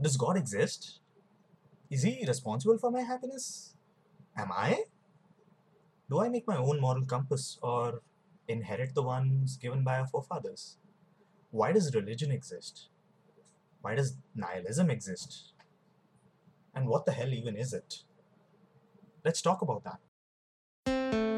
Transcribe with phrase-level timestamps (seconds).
[0.00, 1.00] does God exist?
[1.90, 3.74] Is he responsible for my happiness?
[4.36, 4.84] Am I?
[6.10, 8.02] Do I make my own moral compass or
[8.46, 10.76] inherit the ones given by our forefathers?
[11.50, 12.88] Why does religion exist?
[13.80, 15.52] Why does nihilism exist?
[16.74, 18.02] And what the hell even is it?
[19.24, 21.37] Let's talk about that.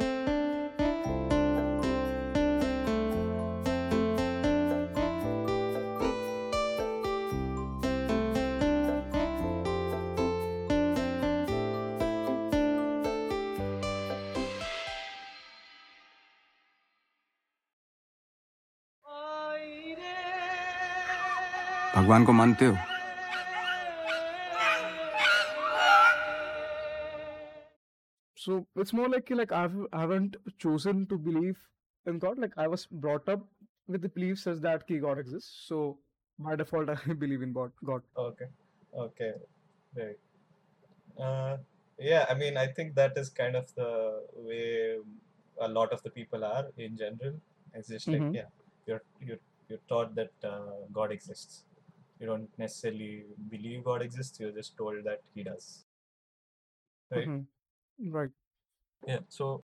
[22.10, 22.75] भगवान को मानते हो
[28.38, 31.61] So it's more like like I've I haven't chosen to believe
[32.11, 32.38] in God.
[32.44, 33.45] Like I was brought up
[33.88, 35.64] with the belief says that ki God exists.
[35.70, 35.97] So
[36.47, 37.72] by default I believe in God.
[37.92, 38.03] God.
[38.25, 38.50] Okay.
[39.06, 39.31] Okay.
[40.02, 40.20] Right.
[41.28, 41.58] Uh,
[41.97, 43.90] yeah, I mean, I think that is kind of the
[44.36, 44.98] way
[45.59, 47.36] a lot of the people are in general.
[47.73, 48.34] It's just like, Mhm.
[48.36, 48.50] yeah,
[48.86, 51.64] you're you're you're taught that uh, God exists.
[52.21, 54.39] You don't necessarily believe God exists.
[54.41, 55.85] You're just told that He does.
[57.11, 57.27] Right.
[57.29, 57.47] Mhm.
[58.11, 58.31] Right.
[59.07, 59.21] Yeah.
[59.29, 59.65] So,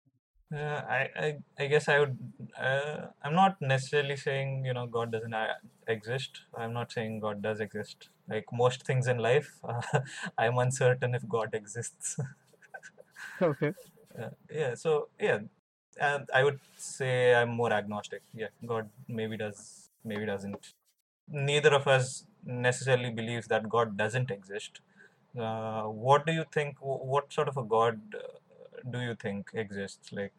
[0.53, 2.17] uh, I, I I guess I would.
[2.57, 5.55] Uh, I'm not necessarily saying you know God doesn't uh,
[5.87, 6.41] exist.
[6.55, 8.09] I'm not saying God does exist.
[8.29, 9.81] Like most things in life, uh,
[10.37, 12.17] I'm uncertain if God exists.
[13.41, 13.73] Okay.
[14.17, 14.75] Uh, yeah.
[14.75, 15.39] So yeah,
[15.99, 18.21] and I would say I'm more agnostic.
[18.33, 20.73] Yeah, God maybe does, maybe doesn't.
[21.29, 24.81] Neither of us necessarily believes that God doesn't exist.
[25.37, 26.77] Uh, what do you think?
[26.81, 30.11] What sort of a God uh, do you think exists?
[30.11, 30.33] Like.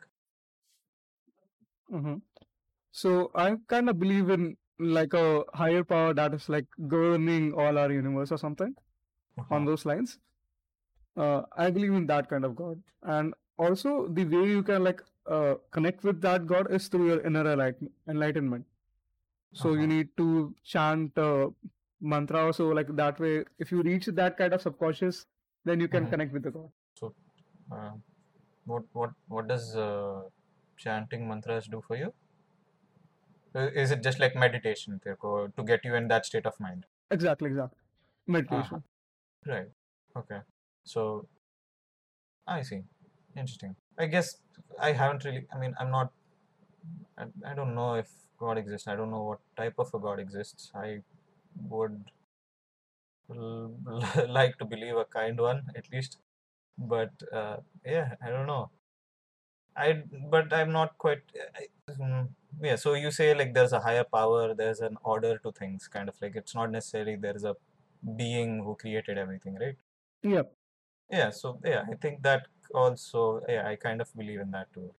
[1.91, 2.17] hmm
[2.93, 7.79] So I kind of believe in like a higher power that is like governing all
[7.79, 8.75] our universe or something
[9.39, 9.57] Uh-huh.
[9.57, 10.19] on those lines.
[11.17, 15.03] Uh, I believe in that kind of God, and also the way you can like
[15.27, 17.45] uh, connect with that God is through your inner
[18.09, 18.67] enlightenment.
[19.53, 19.81] So uh-huh.
[19.81, 21.49] you need to chant uh,
[22.01, 23.45] mantra or so like that way.
[23.59, 25.27] If you reach that kind of subconscious,
[25.65, 26.11] then you can mm-hmm.
[26.11, 26.71] connect with the god.
[26.95, 27.15] So,
[27.73, 27.93] uh,
[28.65, 30.21] what what what does uh,
[30.77, 32.13] chanting mantras do for you?
[33.55, 36.85] Is it just like meditation to get you in that state of mind?
[37.11, 37.79] Exactly, exactly.
[37.79, 38.33] Uh-huh.
[38.33, 38.77] Meditation.
[38.77, 39.53] Uh-huh.
[39.53, 39.67] Right.
[40.17, 40.41] Okay.
[40.85, 41.27] So,
[42.47, 42.83] I see.
[43.37, 43.75] Interesting.
[43.99, 44.37] I guess
[44.79, 45.47] I haven't really.
[45.53, 46.13] I mean, I'm not.
[47.17, 48.09] I, I don't know if
[48.39, 48.89] God exists.
[48.89, 50.71] I don't know what type of a God exists.
[50.75, 51.03] I
[51.69, 52.05] would
[53.31, 53.75] l-
[54.29, 56.19] like to believe a kind one at least,
[56.79, 58.71] but uh, yeah, I don't know.
[59.77, 61.23] I but I'm not quite.
[61.59, 62.29] I, mm,
[62.61, 62.77] yeah.
[62.77, 64.55] So you say like there's a higher power.
[64.55, 65.89] There's an order to things.
[65.89, 67.57] Kind of like it's not necessarily there's a
[68.17, 69.77] being who created everything, right?
[70.23, 70.53] Yep.
[71.11, 74.95] Yeah, so yeah, I think that also, yeah, I kind of believe in that too.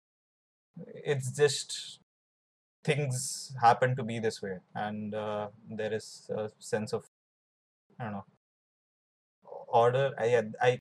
[1.05, 1.99] It's just
[2.83, 7.05] things happen to be this way, and uh, there is a sense of,
[7.99, 8.25] I don't know,
[9.67, 10.13] order.
[10.17, 10.79] I, I,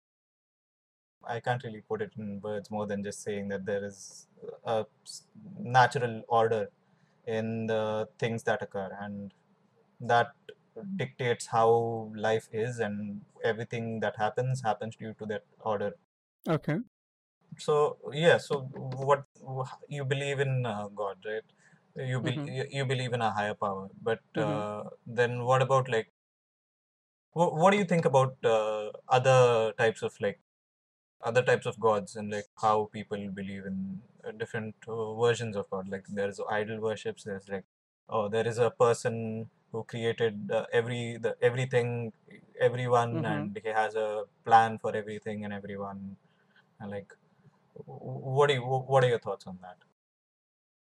[1.26, 4.26] I can't really put it in words more than just saying that there is
[4.64, 4.86] a
[5.58, 6.70] natural order
[7.26, 9.34] in the things that occur, and
[10.00, 10.32] that
[10.96, 15.94] dictates how life is, and everything that happens happens due to that order.
[16.48, 16.78] Okay.
[17.58, 19.24] So yeah, so what
[19.88, 21.42] you believe in uh, God, right?
[21.98, 22.46] You, be, Mhm.
[22.46, 24.44] you you believe in a higher power, but Mhm.
[24.46, 26.10] uh, then what about like
[27.32, 30.40] what, what do you think about uh, other types of like
[31.22, 35.68] other types of gods and like how people believe in uh, different uh, versions of
[35.70, 35.88] God?
[35.88, 37.24] Like there's idol worships.
[37.24, 37.64] There's like
[38.08, 42.12] oh, there is a person who created uh, every the everything,
[42.60, 43.26] everyone, Mhm.
[43.26, 46.16] and he has a plan for everything and everyone.
[46.80, 47.12] And like,
[47.86, 49.78] what do you what are your thoughts on that?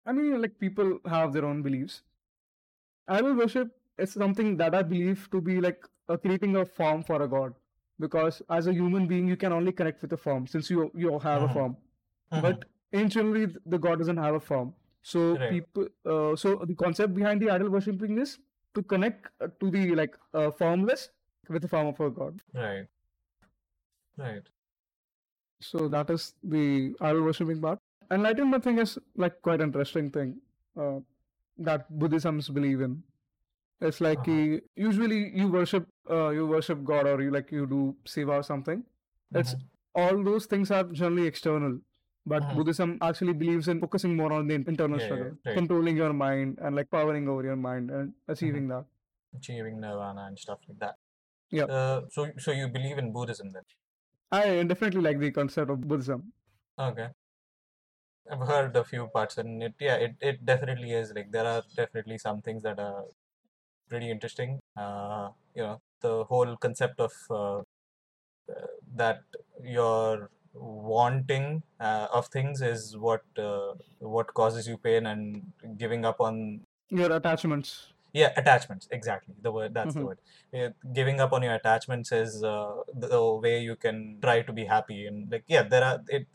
[0.05, 2.03] I mean, like people have their own beliefs.
[3.07, 7.21] Idol worship is something that I believe to be like a creating a form for
[7.21, 7.53] a god,
[7.99, 11.17] because as a human being, you can only connect with a form since you you
[11.19, 11.53] have a Mhm.
[11.57, 11.77] form.
[12.31, 12.41] Mhm.
[12.47, 12.65] But
[13.01, 14.73] anciently, th- the god doesn't have a form.
[15.13, 15.49] So Right.
[15.55, 18.37] people, uh, so the concept behind the idol worshipping is
[18.75, 21.09] to connect uh, to the like uh, formless
[21.49, 22.41] with the form of a god.
[22.53, 22.87] Right.
[24.17, 24.49] Right.
[25.61, 27.79] So that is the idol worshipping part.
[28.13, 30.39] Enlightenment thing is like quite interesting thing
[30.79, 30.99] uh,
[31.69, 33.03] that Buddhisms believe in.
[33.81, 34.55] It's like Uh-huh.
[34.55, 34.57] uh,
[34.87, 37.81] usually you worship uh, you worship God or you like you do
[38.15, 38.83] seva or something.
[39.41, 39.63] It's Mhm.
[40.03, 41.79] all those things are generally external,
[42.33, 42.55] but Mhm.
[42.59, 45.55] Buddhism actually believes in focusing more on the internal Yeah, yeah, struggle, right.
[45.59, 48.31] controlling your mind and like powering over your mind and Mm-hmm.
[48.37, 48.85] achieving that.
[49.41, 50.95] Achieving nirvana and stuff like that.
[51.59, 51.65] Yeah.
[51.79, 53.63] Uh, so so you believe in Buddhism then?
[54.31, 56.31] I definitely like the concept of Buddhism.
[56.79, 57.09] Okay.
[58.31, 61.63] I've heard a few parts and it yeah it, it definitely is like there are
[61.75, 63.05] definitely some things that are
[63.89, 64.59] pretty interesting.
[64.77, 69.23] Uh, you know the whole concept of uh, uh, that
[69.63, 76.19] your wanting uh, of things is what uh, what causes you pain and giving up
[76.21, 77.91] on Your attachments.
[78.13, 80.07] yeah attachments exactly the word that's the Mhm.
[80.07, 80.19] word
[80.51, 84.53] Yeah, giving up on your attachments is uh, the, the way you can try to
[84.53, 86.27] be happy and like yeah there are it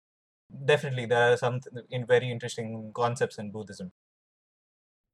[0.65, 3.93] definitely there are some th- in very interesting concepts in buddhism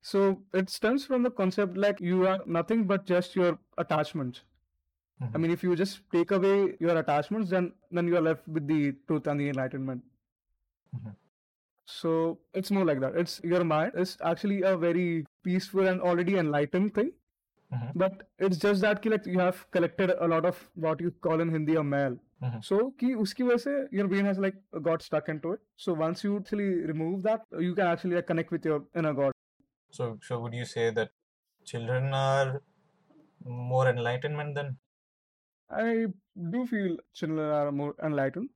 [0.03, 4.45] So it stems from the concept like you are nothing but just your attachments.
[5.35, 5.41] I Mhm.
[5.41, 8.93] mean, if you just take away your attachments, then then you are left with the
[9.09, 10.05] truth and the enlightenment.
[10.93, 11.17] Mhm.
[11.87, 13.17] So it's more like that.
[13.17, 17.13] It's your mind is actually a very peaceful and already enlightened thing.
[17.71, 17.95] Mhm.
[17.95, 21.51] But it's just that like you have collected a lot of what you call in
[21.51, 22.19] Hindi a mail.
[22.43, 22.59] Mm-hmm.
[22.63, 23.11] So ki
[23.93, 25.61] your brain has like got stuck into it.
[25.77, 29.33] So once you actually remove that, you can actually connect with your inner God.
[29.91, 31.11] So so would you say that
[31.65, 32.63] children are
[33.45, 34.77] more enlightenment than?
[35.71, 36.07] I
[36.51, 38.51] do feel children are more enlightened.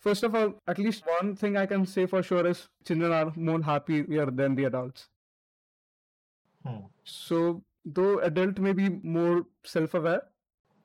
[0.00, 3.32] First of all, at least one thing I can say for sure is children are
[3.36, 5.08] more happy happier than the adults.
[6.64, 6.80] Hmm.
[7.04, 10.22] So though adult may be more self-aware.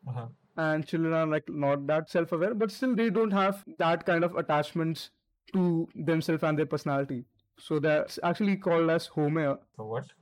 [0.07, 0.28] Uh-huh
[0.65, 4.38] and children are like not that self-aware but still they don't have that kind of
[4.44, 5.09] attachments
[5.53, 5.65] to
[6.11, 7.19] themselves and their personality.
[7.57, 9.57] So that's actually called as haumai.
[9.75, 10.13] So what?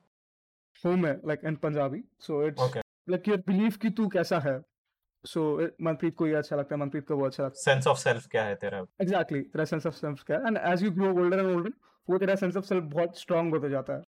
[0.83, 2.03] Haumai like in punjabi.
[2.19, 2.81] So it's okay.
[3.15, 4.57] like your belief ki tu kaisa hai
[5.25, 5.41] So
[5.81, 6.81] Manpreet ko ये acha lagta hai.
[6.83, 8.85] Manpreet ko वो acha lagta है। Sense of self, kya है तेरा?
[9.01, 10.47] Exactly तेरा sense of self क्या है?
[10.47, 11.73] And as you grow older and older
[12.09, 14.03] वो तेरा सेंस ऑफ सेल्फ बहुत स्ट्रांग होता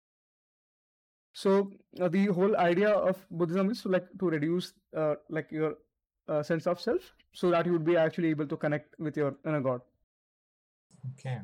[1.37, 1.53] so
[2.00, 5.70] uh, the whole idea of buddhism is to, like to reduce uh, like your
[6.29, 9.37] uh, sense of self so that you would be actually able to connect with your
[9.47, 9.81] inner god.
[11.12, 11.38] Okay.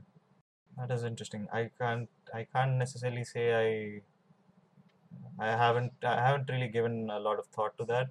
[0.76, 1.48] That is interesting.
[1.52, 7.38] I can't i can't necessarily say i i haven't i haven't really given a lot
[7.38, 8.08] of thought to that.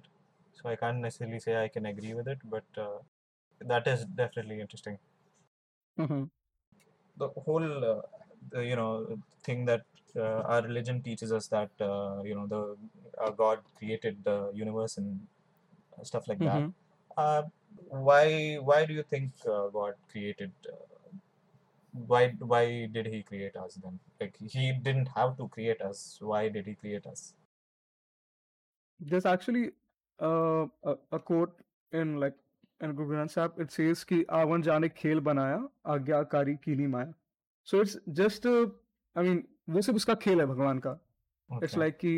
[0.52, 2.98] So i can't necessarily say i can agree with it but uh,
[3.60, 4.98] that is definitely interesting.
[5.98, 6.24] Mm-hmm.
[7.18, 8.00] the whole uh,
[8.50, 9.82] the, you know thing that
[10.16, 12.76] uh, our religion teaches us that uh, you know the
[13.18, 15.20] our god created the universe and
[16.03, 16.61] stuff like that.
[16.63, 16.73] Mhm.
[17.17, 17.43] Uh,
[18.09, 18.25] why
[18.69, 20.51] why do you think uh, God created?
[20.73, 20.81] Uh,
[22.11, 22.21] why
[22.53, 22.63] why
[22.97, 23.99] did He create us then?
[24.21, 26.05] Like He didn't have to create us.
[26.31, 27.25] Why did He create us?
[28.99, 29.71] there's actually
[30.21, 31.55] uh, a, a quote
[31.91, 32.35] in like
[32.81, 35.57] in Guru Granth Sahib it says कि आवन जाने खेल बनाया
[35.95, 37.13] आज्ञाकारी कीनी माया
[37.67, 38.65] so it's just uh,
[39.15, 39.43] I mean
[39.75, 40.91] वो सिर्फ उसका खेल है भगवान का
[41.51, 41.79] इट्स Okay.
[41.79, 42.13] लाइक कि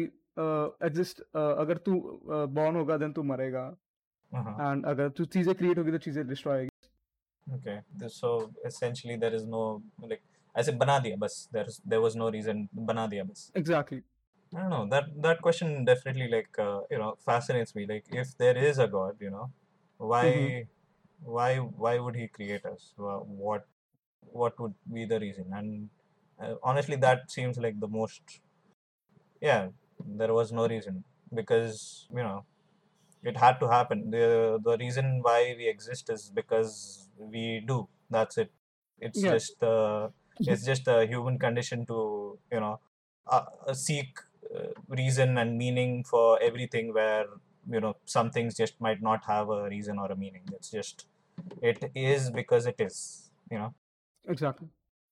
[0.87, 1.93] एग्जिस्ट अगर तू
[2.59, 3.67] बॉर्न होगा देन तू मरेगा
[4.37, 4.53] Uh-huh.
[4.61, 7.75] एंड अगर तू चीजें क्रिएट होगी तो चीजें डिस्ट्रॉय होगी Okay.
[7.99, 8.29] Th- So
[8.69, 9.59] essentially, there is no
[10.11, 10.21] like
[10.55, 11.37] I said, बना दिया बस.
[11.55, 13.51] There's there was no reason बना दिया बस.
[13.57, 14.01] Exactly
[14.53, 14.81] I don't know.
[14.95, 17.85] That that question definitely like uh, you know fascinates me.
[17.93, 19.47] Like if there is a God, you know,
[20.13, 20.27] why
[21.37, 21.49] why
[21.85, 22.85] why would He create us?
[23.05, 23.65] Wha- What
[24.43, 25.57] what would be the reason?
[25.61, 25.89] And
[26.39, 28.37] uh, honestly, that seems like the most.
[29.41, 29.67] Yeah,
[30.06, 31.04] there was no reason
[31.34, 32.44] because you know
[33.22, 34.10] it had to happen.
[34.10, 37.88] the The reason why we exist is because we do.
[38.10, 38.52] That's it.
[38.98, 39.34] It's Yeah.
[39.34, 40.10] just uh,
[40.46, 42.80] it's just a human condition to you know
[43.26, 44.18] uh, uh, seek
[44.54, 47.26] uh, reason and meaning for everything where
[47.70, 51.06] you know some things just might not have a reason or a meaning it's just
[51.60, 53.72] it is because it is you know
[54.26, 54.68] Exactly.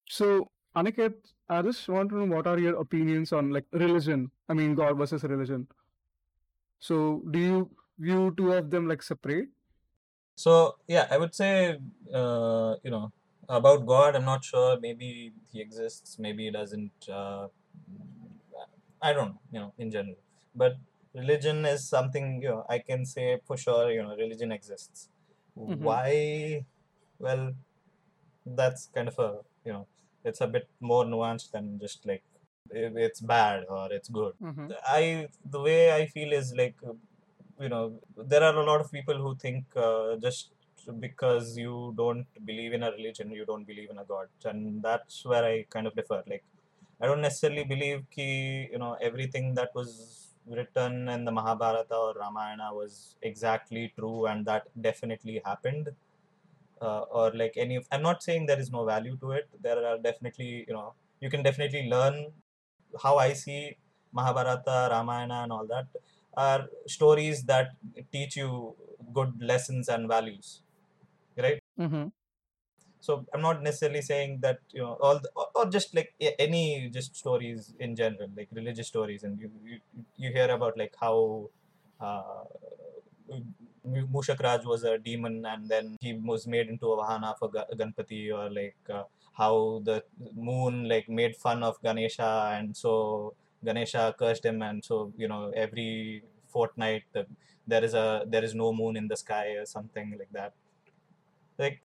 [0.09, 4.33] So, Aniket, I just want to know what are your opinions on like religion?
[4.49, 5.69] I mean, God versus religion.
[6.79, 9.49] So, do you view two of them like separate?
[10.35, 11.79] so yeah i would say
[12.15, 13.13] uh, you know
[13.49, 17.49] about god i'm not sure maybe he exists maybe he doesn't uh,
[19.03, 20.21] i don't know you know in general
[20.55, 20.77] but
[21.15, 25.09] religion is something you know i can say for sure you know religion exists
[25.57, 25.83] Mhm.
[25.89, 26.65] why
[27.27, 27.43] well
[28.61, 29.31] that's kind of a
[29.67, 29.87] you know
[30.25, 32.23] it's a bit more nuanced than just like
[32.71, 34.35] it's bad or it's good.
[34.43, 34.67] Mm-hmm.
[34.87, 36.77] i the way i feel is like
[37.61, 37.85] you know
[38.33, 40.51] there are a lot of people who think uh, just
[40.99, 44.29] because you don't believe in a religion you don't believe in a god.
[44.45, 46.23] And that's where i kind of differ.
[46.27, 46.45] Like
[47.01, 48.29] i don't necessarily believe ki
[48.73, 49.91] you know everything that was
[50.57, 55.89] written in the mahabharata or ramayana was exactly true and that definitely happened
[56.81, 59.85] uh, or like any of, i'm not saying there is no value to it there
[59.91, 62.33] are definitely you know you can definitely learn
[63.03, 63.77] how i see
[64.19, 65.87] mahabharata ramayana and all that
[66.47, 67.69] are stories that
[68.13, 68.51] teach you
[69.19, 70.63] good lessons and values
[71.37, 72.09] right Mm-hmm.
[73.07, 77.15] so i'm not necessarily saying that you know all the, or- just like any just
[77.17, 79.79] stories in general like religious stories and you you,
[80.17, 81.49] you hear about like how
[82.01, 82.45] uh,
[83.87, 87.67] Mushak Raj was a demon and then he was made into a vahana for Ga-
[87.75, 90.03] Ganpati or like uh, how the
[90.35, 93.35] moon like made fun of Ganesha and so
[93.65, 97.27] Ganesha cursed him and so you know every fortnight the,
[97.67, 100.53] there is a there is no moon in the sky or something like that.
[101.59, 101.83] Like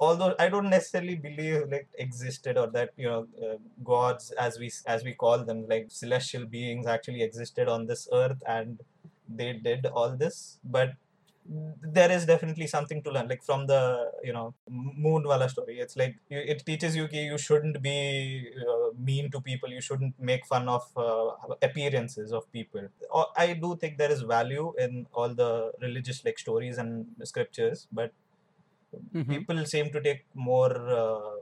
[0.00, 4.70] although I don't necessarily believe like existed or that you know uh, gods as we
[4.86, 8.80] as we call them like celestial beings actually existed on this earth and
[9.28, 10.92] they did all this but
[11.44, 15.78] there is definitely something to learn like from the you know moon wala story.
[15.80, 19.68] It's like it teaches you you shouldn't be uh, mean to people.
[19.68, 21.30] You shouldn't make fun of uh,
[21.60, 22.88] appearances of people.
[23.36, 28.12] I do think there is value in all the religious like stories and scriptures but
[29.14, 29.32] Mm-hmm.
[29.32, 31.36] people seem to take more uh,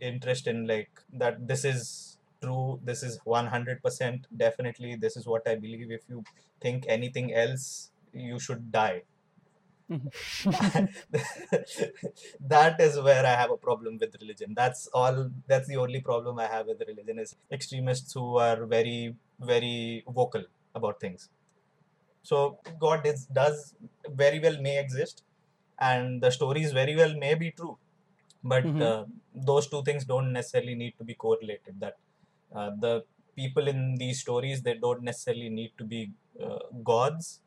[0.00, 5.54] interest in like that this is true this is 100% definitely this is what i
[5.54, 5.90] believe.
[5.90, 6.24] If you
[6.60, 9.02] think anything else you should die
[12.52, 14.54] that is where i have a problem with religion.
[14.54, 19.16] That's all that's the only problem i have with religion is extremists who are very
[19.40, 21.28] very vocal about things.
[22.22, 23.74] So god is does
[24.08, 25.24] very well may exist
[25.80, 27.78] and the stories very well may be true
[28.42, 28.80] but Mhm.
[28.80, 31.80] uh, those two things don't necessarily need to be correlated.
[31.80, 31.96] That
[32.54, 33.04] uh, the
[33.36, 37.40] people in these stories they don't necessarily need to be uh, gods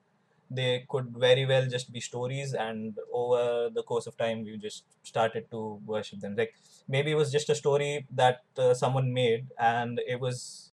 [0.49, 4.85] they could very well just be stories and over the course of time we just
[5.03, 6.35] started to worship them.
[6.35, 6.55] Like
[6.87, 10.71] maybe it was just a story that uh, someone made and it was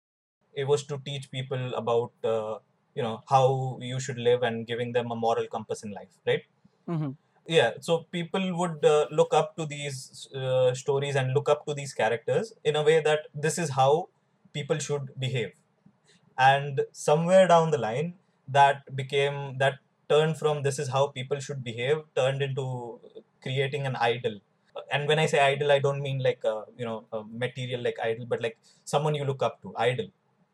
[0.53, 2.59] it was to teach people about uh,
[2.95, 6.43] you know how you should live and giving them a moral compass in life right?
[6.87, 7.11] Mm-hmm.
[7.47, 11.73] yeah so people would uh, look up to these uh, stories and look up to
[11.73, 14.09] these characters in a way that this is how
[14.53, 15.53] people should behave.
[16.37, 18.15] And somewhere down the line
[18.47, 22.99] that became that turned from this is how people should behave turned into
[23.41, 24.39] creating an idol.
[24.91, 27.97] And when i say idol i don't mean like a, you know a material like
[28.03, 30.07] idol but like someone you look up to idol.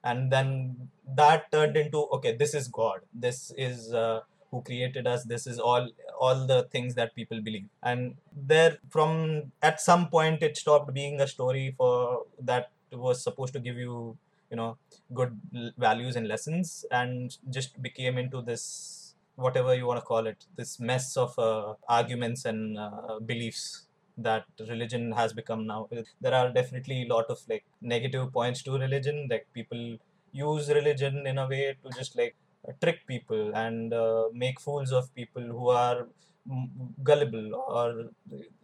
[0.04, 3.02] And then that turned into okay this is god.
[3.14, 5.24] This is uh, who created us.
[5.24, 7.68] This is all all the things that people believe.
[7.84, 13.54] And there from at some point it stopped being a story for that was supposed
[13.54, 14.18] to give you
[14.50, 14.78] you know
[15.14, 15.40] good
[15.78, 20.80] values and lessons and just became into this whatever you want to call it this
[20.80, 23.88] mess of uh, arguments and uh, beliefs
[24.18, 25.88] that religion has become now.
[26.20, 29.98] There are definitely a lot of like negative points to religion like people
[30.34, 32.36] use religion in a way to just like
[32.84, 36.08] trick people and uh, make fools of people who are
[36.50, 36.68] mm,
[37.04, 38.10] gullible or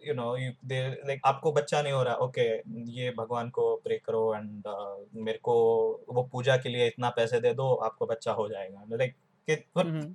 [0.08, 2.48] you know you they like आपको बच्चा नहीं हो रहा okay
[3.00, 4.64] ये भगवान को pray करो and
[5.26, 5.56] मेरे को
[6.10, 8.86] वो पूजा के लिए इतना पैसे दे दो आपको बच्चा हो जाएगा
[9.78, 10.12] Mm-hmm.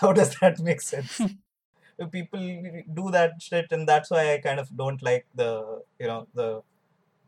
[0.00, 1.20] how does that make sense
[2.12, 2.40] people
[2.94, 5.50] do that shit and that's why i kind of don't like the
[5.98, 6.62] you know the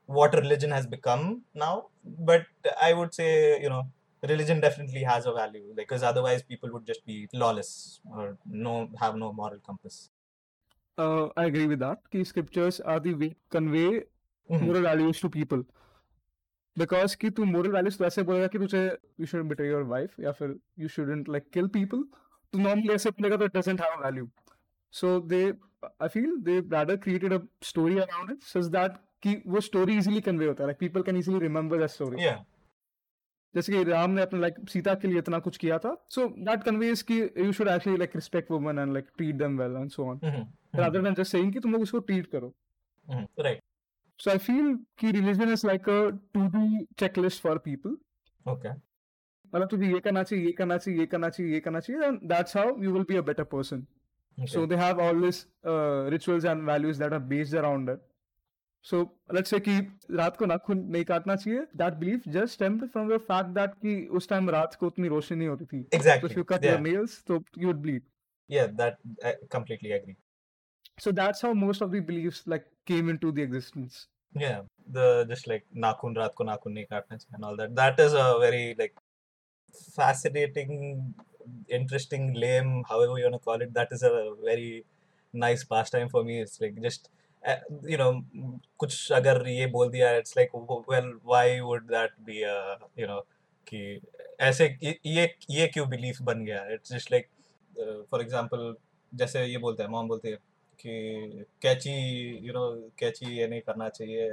[0.07, 2.47] what religion has become now but
[2.81, 3.83] i would say you know
[4.32, 7.72] religion definitely has a value because otherwise people would just be lawless
[8.18, 8.28] or
[8.66, 10.02] no have no moral compass
[10.98, 12.02] Uh, I agree with that.
[12.14, 14.66] Key scriptures are the way to convey Mhm.
[14.66, 15.64] moral values to people.
[16.82, 18.82] Because कि तू moral values तो ऐसे बोलेगा कि तुझे
[19.22, 20.54] you shouldn't betray your wife या फिर
[20.84, 22.04] you shouldn't like kill people.
[22.54, 24.28] तो normally ऐसे बोलेगा तो it doesn't have a value.
[25.00, 25.44] So they,
[26.00, 27.42] I feel they rather created a
[27.72, 30.70] story around it such that कि वो story easily convey होता है.
[30.70, 32.22] Like people can easily remember that story.
[33.55, 36.27] जैसे कि राम ने अपने लाइक like, सीता के लिए इतना कुछ किया था। सो
[36.47, 39.91] दैट कन्वेज कि you should actually like respect woman and like treat them well and
[39.91, 40.21] so on
[40.75, 42.53] rather than just saying कि तुम लोग उसको ट्रीट करो।
[43.09, 43.63] राइट
[44.21, 46.01] सो आई फील कि religion is like a
[46.35, 47.97] to do checklist for people
[48.47, 48.71] okay
[49.53, 52.19] मतलब तुझे ये करना चाहिए ये करना चाहिए ये करना चाहिए ये करना चाहिए and
[52.29, 53.87] that's how you will be a better person
[54.39, 55.47] so they have all this
[56.13, 58.01] rituals and values that are based around it
[58.88, 59.08] around it.
[59.12, 61.68] So let's say कि रात को नाखून नहीं काटना चाहिए.
[61.78, 65.38] That belief just stemmed from the fact that कि उस time रात को उतनी रोशनी
[65.38, 65.86] नहीं होती थी.
[66.22, 68.04] So exactly if you cut yeah your nails, so you would bleed.
[68.48, 70.18] yeah that i completely agree
[71.00, 74.08] So that's how most of the beliefs like came into the existence.
[74.36, 77.76] Yeah, the just like nakun raat ko nakun nahi kaatna chahiye and all that.
[77.76, 78.96] That is a very like
[79.98, 81.14] fascinating,
[81.70, 83.74] interesting, lame, however you want to call it.
[83.74, 84.86] That is a very
[85.34, 86.42] nice pastime for me.
[86.42, 87.27] It's like just uh,
[87.93, 88.13] you know,
[88.79, 92.57] कुछ अगर ये बोल दिया, it's like w- well, why would that be a
[93.03, 93.21] you know
[93.67, 94.01] कि
[94.41, 97.27] ऐसे ये ये ये क्यों बिलीफ बन गया it's just like
[98.11, 98.75] for example
[99.13, 100.37] जैसे ये बोलते हैं मॉम बोलती है
[100.81, 101.93] कि कैची
[102.47, 102.65] यू नो
[102.99, 104.29] कैची ये नहीं करना चाहिए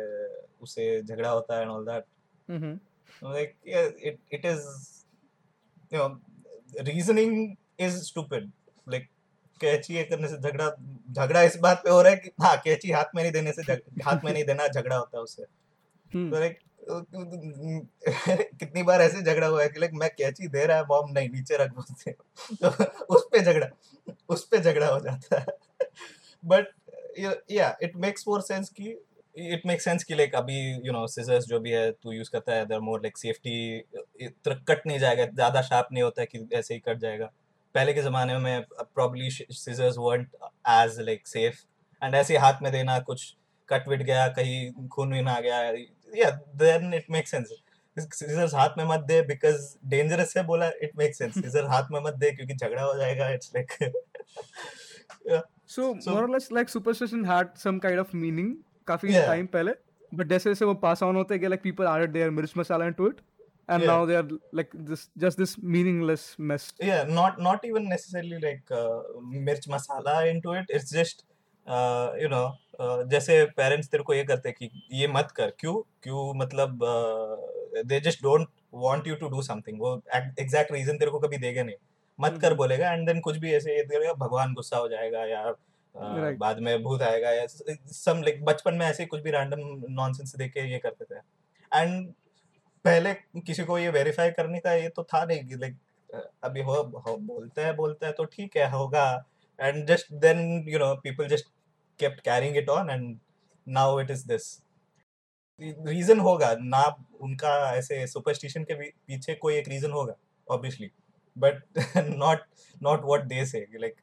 [0.61, 2.03] उससे झगड़ा होता है and all that
[2.49, 2.73] Mm-hmm.
[3.33, 4.65] like yeah it, it is
[5.91, 6.19] you know
[6.87, 8.64] reasoning is stupid like
[9.61, 10.69] कैची करने से झगड़ा
[11.11, 13.73] झगड़ा इस बात पे हो रहा है कि हाँ कैची हाथ में नहीं देने से
[14.03, 16.31] हाथ में नहीं देना झगड़ा होता है उससे। Hmm.
[16.33, 16.59] तो लाइक
[18.59, 21.29] कितनी बार ऐसे झगड़ा हुआ है कि लाइक मैं कैची दे रहा है बॉम्ब नहीं
[21.29, 22.11] नीचे रख बोलते
[22.63, 22.67] तो
[23.15, 23.67] उस पे झगड़ा
[24.29, 25.45] उस पे झगड़ा हो जाता है।
[26.45, 26.65] But
[27.51, 29.03] yeah it makes more sense कि
[29.37, 32.53] इट मेक सेंस कि लाइक अभी यू नो सिजर्स जो भी है तू यूज़ करता
[32.53, 33.79] है मोर लाइक सेफ्टी
[34.47, 37.31] कट नहीं जाएगा ज़्यादा शार्प नहीं होता है कि ऐसे ही कट जाएगा।
[37.75, 41.63] पहले के जमाने में probably scissors weren't as like safe
[42.01, 43.35] and ऐसे हाथ में देना कुछ
[43.69, 45.61] कट विट गया कहीं खून विन आ गया
[46.17, 46.29] या
[46.63, 47.53] then it make sense
[47.99, 51.99] scissors हाथ में मत दे बिकॉज़ डेंजरस है बोला इट मेक सेंस सीजर हाथ में
[52.01, 53.93] मत दे क्योंकि झगड़ा हो जाएगा it's like
[55.67, 58.49] So, So- more or less like superstition had some kind of meaning
[58.87, 59.71] काफ़ी time पहले
[60.17, 63.07] but जैसे जैसे वो pass on होते गए like people added their mirch masala into
[63.11, 63.23] it
[63.69, 63.89] and Yeah.
[63.89, 66.65] now they are like this just this meaningless mess.
[66.89, 68.99] Yeah not not even necessarily like uh,
[69.47, 70.73] mirch masala into it.
[70.79, 71.23] It's just
[71.67, 72.43] uh, you know
[72.79, 75.75] uh, जैसे parents तेरे को ये करते कि ये मत कर। क्यों?
[76.03, 76.79] क्यों मतलब
[77.85, 81.63] they just don't want you to do something वो एग्जैक्ट रीजन तेरे को कभी देगा
[81.63, 81.75] नहीं।
[82.19, 85.45] मत कर हम्म। बोलेगा एंड देन कुछ भी ऐसे करेगा भगवान गुस्सा हो जाएगा या
[85.45, 85.55] uh,
[85.95, 86.37] Right.
[86.39, 90.51] बाद में भूत आएगा या सम लाइक बचपन में ऐसे कुछ भी रैंडम नॉनसेंस देख
[90.53, 91.19] के ये करते थे।
[91.71, 92.13] एंड
[92.85, 95.77] पहले किसी को ये वेरीफाई करने का ये तो था नहीं कि लाइक
[96.43, 96.73] अभी हो,
[97.07, 99.05] हो बोलते हैं बोलते हैं तो ठीक है होगा।
[99.59, 101.45] And just then you know people just
[101.99, 103.17] kept carrying it on and
[103.67, 104.59] now it is this
[105.61, 106.83] reason होगा ना
[107.21, 110.15] उनका ऐसे सुपरस्टिशन के पीछे कोई एक रीजन होगा
[110.49, 110.91] obviously
[111.37, 111.63] but
[111.97, 112.45] not
[112.83, 113.95] not what they say like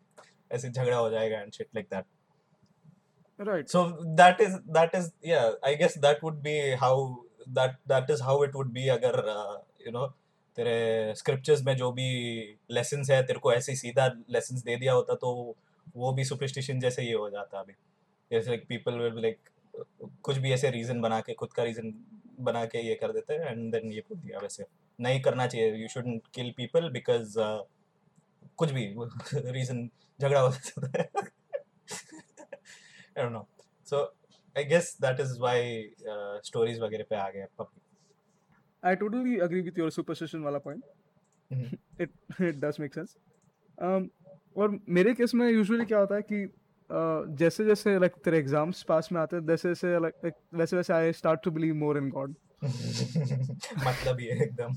[0.53, 2.05] ऐसे झगड़ा हो जाएगा and shit like that
[3.39, 3.69] right.
[3.69, 3.81] So
[4.19, 6.95] that is that is yeah i guess that would be how
[7.59, 10.09] that that is how it would be अगर uh, you know
[10.57, 12.09] तेरे scriptures में जो भी
[12.73, 15.57] lessons है तेरे को ऐसे ही सीधा lessons दे दिया होता तो
[15.97, 17.73] वो भी superstition जैसे ये हो जाता अभी
[18.33, 19.53] जैसे people will be like
[20.23, 21.93] कुछ भी ऐसे reason बना के खुद का reason
[22.41, 24.65] बना के ये कर देते हैं and then ये दिया वैसे
[25.01, 27.61] नहीं करना चाहिए shouldn't kill people because uh,
[28.57, 28.95] कुछ भी
[29.35, 29.87] reason
[30.21, 31.11] झगड़ा हो जाता है
[33.17, 33.47] I don't know.
[33.85, 34.09] So
[34.57, 35.57] I guess that is why
[36.15, 37.83] uh, stories वगैरह पे आ गए public.
[38.83, 40.83] I totally agree with your superstition वाला point.
[41.99, 42.11] It
[42.51, 43.17] it does make sense.
[43.79, 44.11] Um,
[44.57, 48.83] और मेरे केस में यूजुअली क्या होता है कि uh, जैसे जैसे लाइक तेरे एग्ज़ाम्स
[48.83, 52.11] पास में आते हैं वैसे वैसे लाइक वैसे वैसे I start to believe more in
[52.11, 52.35] God
[53.87, 54.77] मतलब ये एकदम।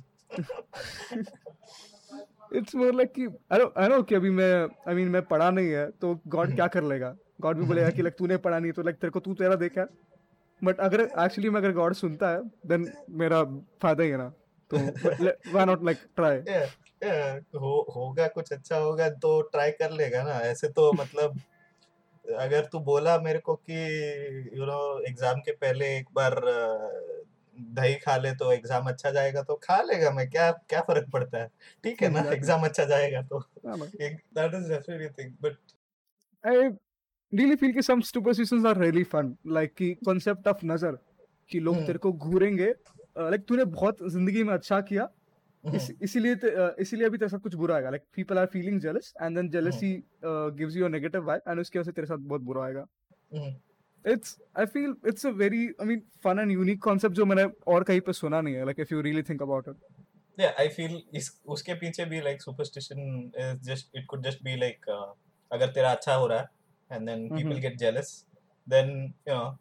[2.56, 4.54] इट्स मोर लाइक कि आई नो आई नो कि अभी मैं
[4.88, 7.16] आई मीन मैं पढ़ा नहीं है तो गॉड क्या कर लेगा?
[7.40, 9.86] गॉड भी बोलेगा कि लाइक तूने पढ़ा नहीं तो लाइक तेरे को तू तेरा देखा
[10.62, 13.44] बट अगर एक्चुअली में अगर गॉड सुनता है देन मेरा
[13.82, 14.30] फ़ायदा ही है ना।
[14.72, 16.38] तो व्हाई नॉट लाइक ट्राई
[17.56, 21.40] हो होगा कुछ अच्छा होगा तो ट्राई कर लेगा ना। ऐसे तो मतलब
[22.26, 23.80] अगर तू बोला मेरे को कि
[24.54, 26.40] यू नो एग्ज़ाम के पहले एक बार
[27.76, 31.38] दही खा ले तो एग्ज़ाम अच्छा जाएगा तो खा लेगा मैं। क्या क्या फ़र्क पड़ता
[31.38, 31.48] है?
[31.84, 32.22] ठीक है ना?
[32.32, 35.58] एग्ज़ाम अच्छा जाएगा तो। That is definitely thing but
[36.44, 36.56] I
[37.38, 39.30] really feel कि some superstitions are really fun.
[39.58, 40.98] Like कि concept of नज़र
[41.52, 42.68] कि लोग हम्म। तेरे को घूरेंगे।
[43.18, 45.08] लाइक तूने बहुत ज़िंदगी में अच्छा किया।
[46.04, 46.36] इसीलिए
[46.82, 49.92] इसीलिए अभी तेरे साथ कुछ बुरा आएगा। Like people are feeling jealous and then jealousy
[50.24, 52.86] gives you a negative vibe and उसकी वजह से तेरे साथ बहुत बुरा आएगा।
[54.06, 57.84] It's I feel it's a very I mean fun and unique concept जो मैंने और
[57.84, 59.76] कहीं पे सुना नहीं है। Like if you really think about it
[60.38, 63.04] yeah i feel इस उसके पीछे भी like superstition
[63.42, 65.06] is just it could just be like uh,
[65.52, 66.48] अगर तेरा अच्छा हो रहा है
[66.91, 67.67] and then people Mhm.
[67.67, 68.25] get jealous
[68.67, 69.59] then you know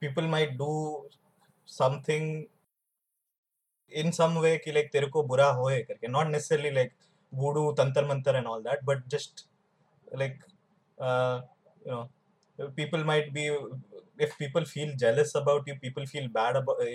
[0.00, 0.72] people might do
[1.64, 2.48] something
[4.02, 6.92] in some way कि like तेरे को बुरा होए करके not necessarily like
[7.42, 9.44] voodoo तंत्र मंत्र and all that but just
[10.22, 10.38] like
[11.00, 11.40] uh,
[11.86, 13.44] you know people might be
[14.26, 16.86] if people feel jealous about you people feel bad about uh,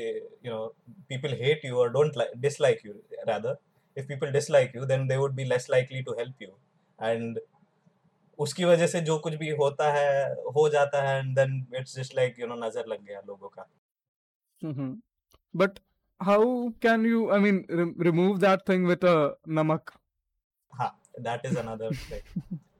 [0.45, 0.73] you know
[1.09, 2.95] people hate you or don't like dislike you
[3.31, 3.57] rather
[3.95, 6.53] if people dislike you then they would be less likely to help you
[7.11, 7.39] and
[8.38, 12.14] उसकी वजह से जो कुछ भी होता है हो जाता है and then it's just
[12.16, 13.68] like you know नज़र लग गया लोगों का।
[15.54, 15.78] But
[16.20, 17.64] how can you I mean
[18.02, 19.16] remove that thing with a
[19.60, 19.90] नमक?
[20.72, 22.24] हाँ दैट इज़ अनदर लाइक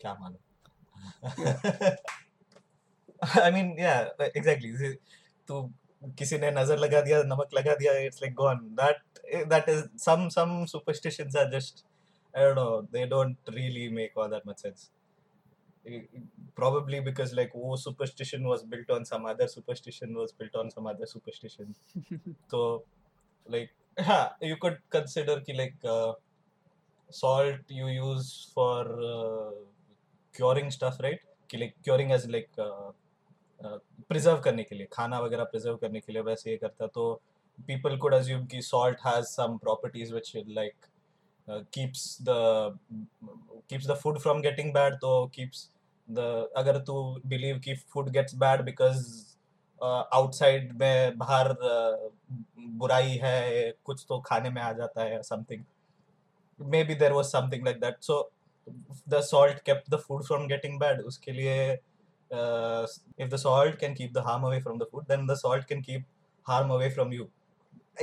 [0.01, 0.43] क्या मालूम?
[3.43, 4.93] आई मीन या एग्जैक्टली
[5.49, 5.63] तू
[6.19, 8.61] किसी ने नज़र लगा दिया नमक लगा दिया it's like gone.
[8.81, 8.99] That
[9.53, 11.83] that is some some superstitions are just
[12.35, 14.85] I don't know they don't really make all that much sense.
[16.55, 20.87] Probably because like oh superstition was built on some other superstition was built on some
[20.87, 21.75] other superstition
[22.49, 22.83] so
[23.47, 26.13] like yeah, you could consider ki like uh,
[27.11, 28.81] salt you use for
[29.13, 29.51] uh,
[30.35, 32.91] curing stuff right कि like curing as like uh,
[34.09, 37.21] preserve करने के लिए खाना वगैरह preserve करने के लिए वैसे ये करता तो
[37.71, 40.98] people could assume कि salt has some properties which like uh,
[41.49, 42.75] Uh, keeps the
[43.69, 45.61] keeps the food from getting bad तो keeps
[46.09, 49.03] the अगर तू believe कि food gets bad because
[49.81, 52.13] outside uh, में बाहर uh,
[52.79, 55.63] बुराई है कुछ तो खाने में आ जाता है something
[56.85, 58.19] maybe there was something like that so
[59.09, 64.13] the salt keep the food from getting bad उसके लिए if the salt can keep
[64.13, 66.05] the harm away from the food then the salt can keep
[66.47, 67.29] harm away from you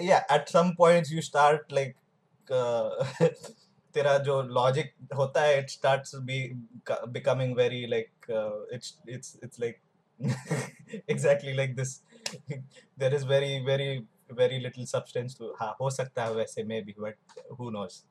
[0.04, 1.96] या at some points you start like
[2.45, 3.29] like uh,
[3.95, 6.57] तेरा जो logic होता है it starts be
[7.13, 9.81] becoming very like uh, it's it's it's like
[11.09, 12.03] exactly like this
[12.97, 17.15] there is very very very little substance to हाँ हो सकता है वैसे maybe but
[17.59, 18.05] who knows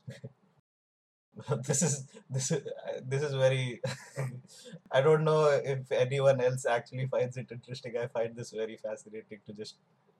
[1.67, 2.67] this is this is
[3.07, 3.81] this is very
[4.91, 9.39] i don't know if anyone else actually finds it interesting i find this very fascinating
[9.45, 9.77] to just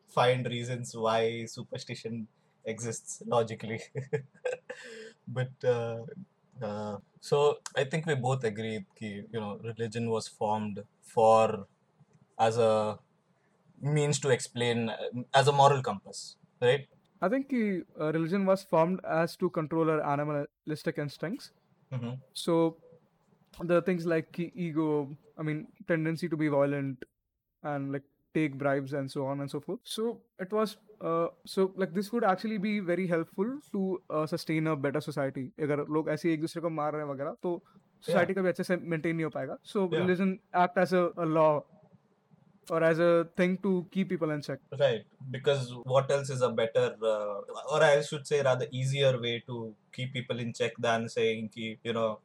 [0.07, 2.27] find reasons why superstition
[2.64, 3.80] exists logically
[5.28, 5.98] but uh,
[6.62, 9.00] uh, so i think we both agree that
[9.34, 11.66] you know religion was formed for
[12.38, 12.98] as a
[13.80, 14.90] means to explain
[15.34, 16.86] as a moral compass right
[17.24, 21.52] I think uh, religion was formed as to control our animalistic instincts.
[21.90, 22.14] mm-hmm.
[22.34, 22.76] So
[23.62, 27.02] the things like ego, I mean, tendency to be violent
[27.62, 28.02] and like
[28.34, 29.80] take bribes and so on and so forth.
[29.84, 34.66] So it was, uh, so like this would actually be very helpful to uh, sustain
[34.66, 35.46] a better society.
[35.68, 37.54] अगर लोग ऐसे एक दूसरे को मार रहे हैं वगैरह तो
[38.08, 39.58] society का भी अच्छे से maintain नहीं हो पाएगा.
[39.74, 40.00] So Yeah.
[40.00, 41.64] religion act as a, a law
[42.70, 44.60] or as a thing to keep people in check.
[44.78, 47.40] Right, because what else is a better, uh,
[47.72, 51.78] or I should say, rather easier way to keep people in check than saying, ki,
[51.84, 52.20] you know,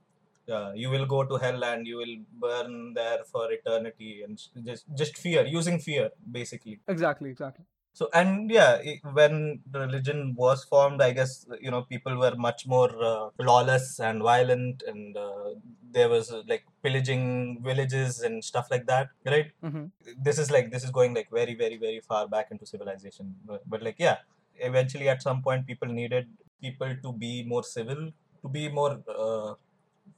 [0.49, 4.85] uh, you will go to hell and you will burn there for eternity, and just
[4.95, 6.09] just fear, using fear,
[6.39, 6.79] basically.
[6.88, 7.65] Exactly, exactly.
[7.93, 8.81] So and yeah,
[9.13, 14.21] when religion was formed, I guess you know people were much more uh, lawless and
[14.21, 15.49] violent, and uh,
[15.91, 19.51] there was uh, like pillaging villages and stuff like that, right?
[19.62, 19.85] hmm
[20.25, 23.62] this is like this is going like very very very far back into civilization but,
[23.69, 24.17] but like yeah
[24.59, 26.27] eventually at some point people needed
[26.62, 29.53] people to be more civil to be more uh,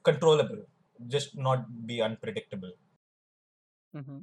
[0.03, 0.61] controllable
[1.07, 2.73] just not be unpredictable.
[3.93, 4.21] Hmm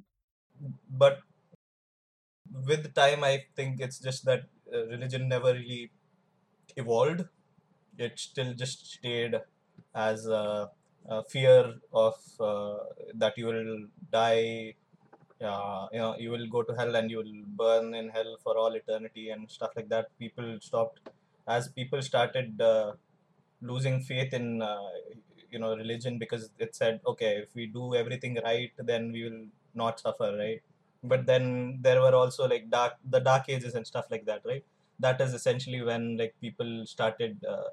[0.91, 1.23] but
[2.69, 4.43] with time i think it's just that
[4.75, 5.91] uh, religion never really
[6.77, 7.25] evolved.
[7.99, 9.35] It still just stayed
[9.95, 10.71] as a,
[11.09, 12.79] a fear of uh,
[13.15, 14.75] that you will die
[15.43, 18.57] uh, you know you will go to hell and you will burn in hell for
[18.59, 20.17] all eternity and stuff like that.
[20.19, 21.01] People stopped
[21.47, 22.93] as people started uh,
[23.61, 24.91] losing faith in uh,
[25.51, 29.47] you know religion because it said okay if we do everything right then we will
[29.75, 30.63] not suffer right?
[31.03, 34.65] But then there were also like dark the dark ages and stuff like that right?
[34.99, 37.69] That is essentially when like people started uh,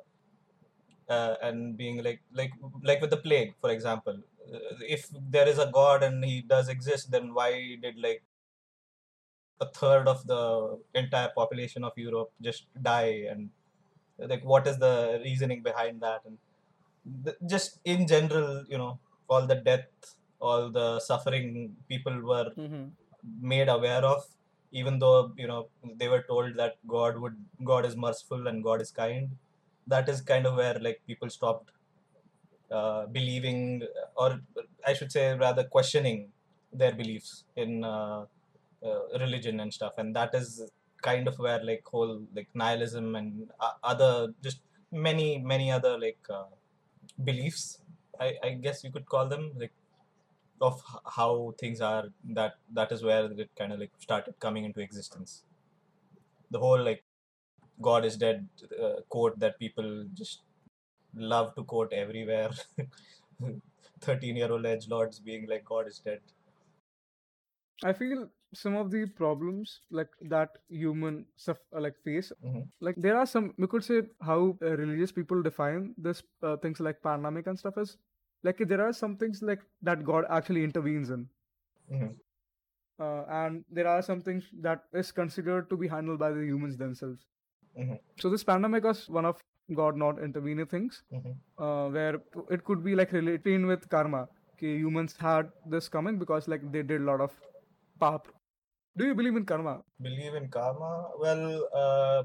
[1.10, 4.18] uh, and being like like like with the plague for example.
[4.54, 8.22] Uh, if there is a god and he does exist then why did like
[9.62, 13.26] a third of the entire population of europe just die?
[13.30, 13.50] And
[14.18, 16.22] like what is the reasoning behind that?
[16.26, 16.38] And
[17.26, 18.94] th- just in general you know
[19.30, 19.90] all the death
[20.40, 21.48] all the suffering
[21.92, 22.86] people were hmm
[23.54, 24.22] made aware of
[24.72, 25.62] even though you know
[26.02, 27.38] they were told that god would
[27.72, 29.38] god is merciful and god is kind.
[29.88, 31.70] That is kind of where like people stopped
[32.72, 33.60] uh, believing
[34.16, 34.30] or
[34.86, 36.20] i should say rather questioning
[36.72, 38.26] their beliefs in uh,
[38.86, 39.94] uh, religion and stuff.
[39.98, 40.70] And that is
[41.02, 44.60] kind of where like whole like nihilism and uh, other just
[44.92, 46.46] many many other like uh,
[47.24, 47.80] beliefs
[48.20, 49.72] I, I guess you could call them like
[50.62, 50.82] of
[51.16, 55.44] how things are that that is where it kind of like started coming into existence.
[56.52, 57.04] The whole like
[57.82, 58.48] god is dead
[58.82, 60.42] uh, quote that people just
[61.14, 62.52] love to quote everywhere.
[64.02, 66.22] 13 year old edge lords being like god is dead.
[67.84, 68.30] I feel
[68.62, 72.64] some of the problems like that human stuff uh, like face Mhm.
[72.88, 76.80] like there are some we could say how uh, religious people define this uh, things
[76.90, 77.98] like pandemic and stuff is
[78.50, 81.28] like there are some things like that god actually intervenes in
[81.92, 82.12] Mhm.
[83.00, 86.78] uh, and there are some things that is considered to be handled by the humans
[86.78, 87.26] themselves.
[87.84, 88.00] Mhm.
[88.24, 89.42] So this pandemic was one of
[89.80, 91.34] God not intervening things, Mhm.
[91.66, 92.22] uh, where
[92.58, 94.22] it could be like relating with karma.
[94.54, 97.36] Okay, humans had this coming because like they did a lot of
[98.06, 98.30] pap.
[98.98, 99.84] Do you believe in karma?
[100.02, 101.10] Believe in karma?
[101.20, 102.24] Well, uh,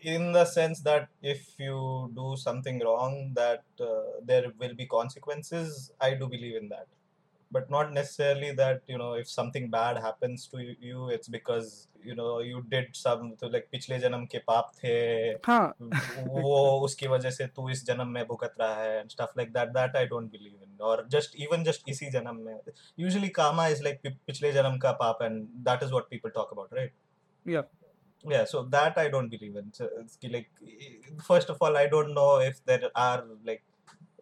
[0.00, 5.90] in the sense that if you do something wrong, that uh, there will be consequences.
[6.00, 6.86] I do believe in that,
[7.51, 11.71] but not necessarily that you know if something bad happens to you- you, it's because
[12.09, 14.93] you know you did some तो like पिछले जन्म के पाप थे
[15.47, 16.53] हाँ, वो
[16.85, 19.97] उसकी वजह से तू इस जन्म में भुगत रहा है and stuff like that that
[20.01, 22.59] I don't believe in or just even just इसी जन्म में
[23.07, 26.53] usually karma is like पि- पिछले जन्म का पाप and that is what people talk
[26.57, 26.93] about right
[27.55, 27.67] yeah.
[28.31, 30.49] yeah so that I don't believe in so it's ki- like
[31.29, 33.19] first of all I don't know if there are
[33.51, 33.63] like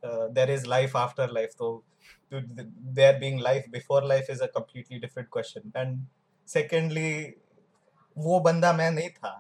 [0.04, 1.72] uh, there is life after life so
[2.31, 5.99] to th- there being life before life is a completely different question and
[6.49, 7.11] secondly
[8.17, 9.33] वो बंदा मैं नहीं था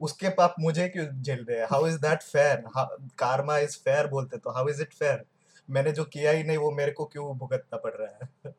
[0.00, 2.62] उसके पाप मुझे क्यों झेल रहे हैं how is that fair
[3.18, 5.24] karma is fair बोलते तो हाउ इज़ इट फेयर
[5.70, 8.54] मैंने जो किया ही नहीं वो मेरे को क्यों भुगतना पड़ रहा है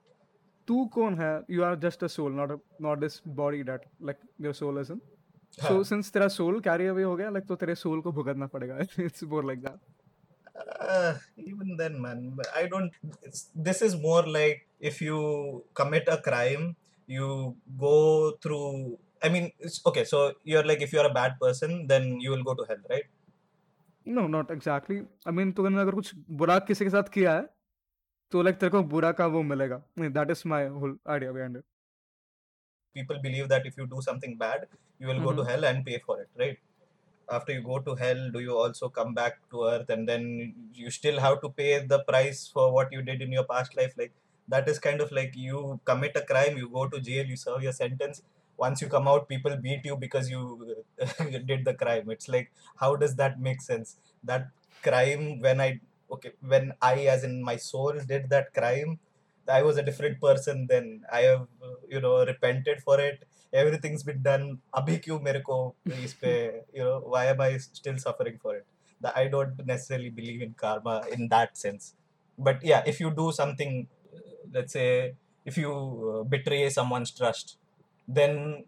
[0.67, 4.19] तू कौन है you are just a soul not a not this body that like
[4.47, 5.01] your soul is in
[5.57, 5.83] so हाँ.
[5.83, 9.23] since तेरा soul carry away हो गया like तो तेरे soul को भुगतना पड़ेगा it's
[9.33, 9.79] more like that
[10.55, 12.19] Uh, even then man
[12.55, 12.91] i don't
[13.55, 16.75] this is more like if you commit a crime
[17.07, 21.87] you go through i mean it's okay so you're like if you're a bad person
[21.87, 23.07] then you will go to hell right
[24.05, 26.11] no not exactly I mean तूने अगर कुछ
[26.41, 27.47] बुरा किसी के साथ किया है
[28.31, 29.81] तो like तेरे को बुरा का वो मिलेगा
[30.19, 31.65] that is my whole idea behind it
[32.93, 34.67] people believe that if you do something bad
[34.99, 35.49] you will go to Mhm.
[35.51, 36.59] hell and pay for it right
[37.31, 39.89] after you go to hell do you also come back to earth?
[39.89, 43.45] And then you still have to pay the price for what you did in your
[43.45, 43.93] past life.
[43.97, 44.13] Like
[44.47, 47.63] that is kind of like you commit a crime you go to jail you serve
[47.63, 48.21] your sentence.
[48.57, 50.75] Once you come out people beat you because you
[51.45, 52.09] did the crime.
[52.09, 53.97] It's like how does that make sense?
[54.23, 54.49] That
[54.83, 55.79] crime when i
[56.11, 58.99] okay when i as in my soul did that crime
[59.47, 61.03] I was a different person then.
[61.11, 61.47] I have,
[61.89, 64.46] you know, repented for it Everything's been done.
[64.74, 65.58] अभी क्यों मेरे को
[66.04, 66.32] इस पे,
[66.78, 68.66] you know, why am I still suffering for it?
[69.00, 71.94] That I don't necessarily believe in karma in that sense.
[72.38, 74.18] But yeah, if you do something, uh,
[74.52, 75.14] let's say,
[75.44, 77.56] if you uh, betray someone's trust,
[78.08, 78.64] then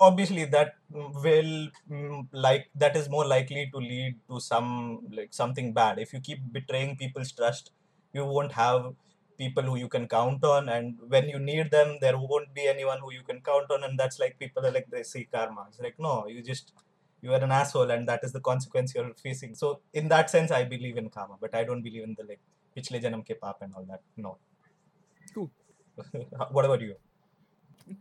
[0.00, 5.72] obviously that will mm, like that is more likely to lead to some like something
[5.72, 5.98] bad.
[5.98, 7.70] If you keep betraying people's trust,
[8.12, 8.94] you won't have
[9.41, 12.99] people who you can count on and when you need them there won't be anyone
[13.05, 15.81] who you can count on and that's like people are like they see karma it's
[15.87, 16.73] like no you just
[17.23, 19.67] you are an asshole and that is the consequence you're facing so
[20.01, 22.41] in that sense i believe in karma but i don't believe in the like
[22.77, 24.33] pichle janam ke paap and all that no
[25.35, 25.49] Cool.
[26.57, 26.97] what about you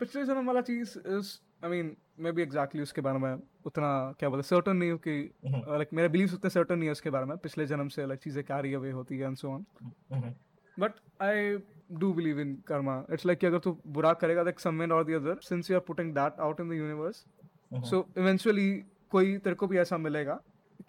[0.00, 1.29] पिछले जन्म वाला चीज़ is
[1.64, 1.87] I mean
[2.24, 3.33] मैं भी exactly उसके बारे में
[3.66, 3.88] उतना
[4.20, 5.14] क्या बोलते सर्टन नहीं हूँ कि
[5.46, 5.62] Mhm.
[5.79, 8.42] लाइक मेरे बिलीव्स उतने सर्टन नहीं है उसके बारे में पिछले जन्म से लाइक चीज़ें
[8.50, 9.64] कैरी अवे होती है and so on
[10.12, 10.33] Mhm.
[10.79, 11.55] But I
[11.99, 15.15] do believe in Karma it's like कि अगर तू बुरा करेगा लाइक समवन और the
[15.21, 17.25] other since you are putting that out in the universe
[17.73, 17.83] Mhm.
[17.89, 18.69] So eventually
[19.11, 20.39] कोई तेरे को भी ऐसा मिलेगा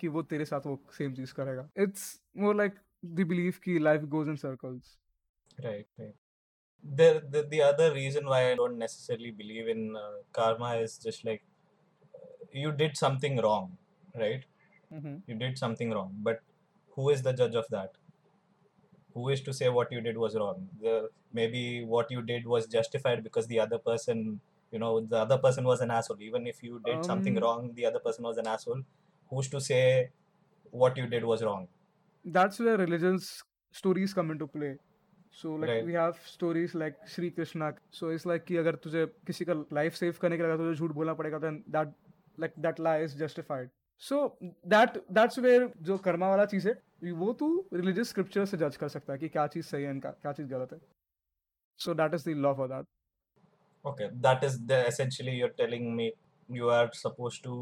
[0.00, 2.02] कि वो तेरे साथ वो सेम चीज करेगा it's
[2.38, 4.96] more like the believe कि life goes in circles
[5.64, 6.14] Right, right.
[6.84, 11.22] The, the the other reason why I don't necessarily believe in uh, karma is just
[11.28, 11.44] like
[12.18, 12.26] uh,
[12.64, 13.70] you did something wrong,
[14.24, 14.44] right?
[15.30, 16.42] You did something wrong, but
[16.96, 17.96] who is the judge of that?
[19.14, 20.68] Who is to say what you did was wrong?
[20.80, 25.38] The, maybe what you did was justified because the other person, you know, the other
[25.38, 26.20] person was an asshole.
[26.20, 28.82] Even if you did something Um, wrong, the other person was an asshole.
[29.30, 30.10] Who's to say
[30.70, 31.66] what you did was wrong?
[32.36, 33.26] that's where religions
[33.78, 34.70] stories come into play
[35.40, 35.84] so like Right.
[35.88, 37.68] we have stories like Sri Krishna
[37.98, 40.78] so it's like कि अगर तुझे किसी का life save करने के लिए अगर तुझे
[40.80, 41.92] झूठ बोलना पड़ेगा then that
[42.44, 43.70] like that lie is justified
[44.01, 44.17] So
[44.73, 46.73] that that's where जो कर्मा वाला चीज़ है
[47.19, 50.11] वो तू religious scripture से जज कर सकता है कि क्या चीज़ सही है क्या
[50.11, 50.79] क्या चीज़ गलत है
[51.85, 52.85] so that is the law for that
[53.83, 56.11] Okay, that is the essentially you're telling me
[56.47, 57.53] you are supposed to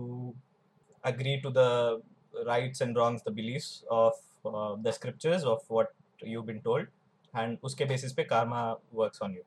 [1.03, 2.01] agree to the
[2.45, 4.13] rights and wrongs, the beliefs of
[4.45, 6.87] uh, the scriptures of what you've been told,
[7.33, 9.45] and uske basis pe karma works on you.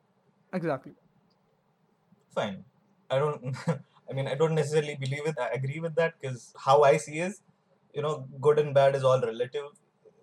[0.53, 0.93] exactly
[2.35, 2.63] Fine.
[3.11, 3.57] I don't.
[4.10, 5.38] I mean, I don't necessarily believe it.
[5.38, 7.42] I agree with that because how I see is,
[7.94, 9.68] you know, good and bad is all relative.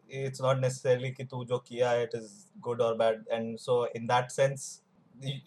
[0.09, 2.31] It's not necessarily कि तू जो किया है it is
[2.67, 4.67] good or bad, and so in that sense,
[5.25, 5.39] the-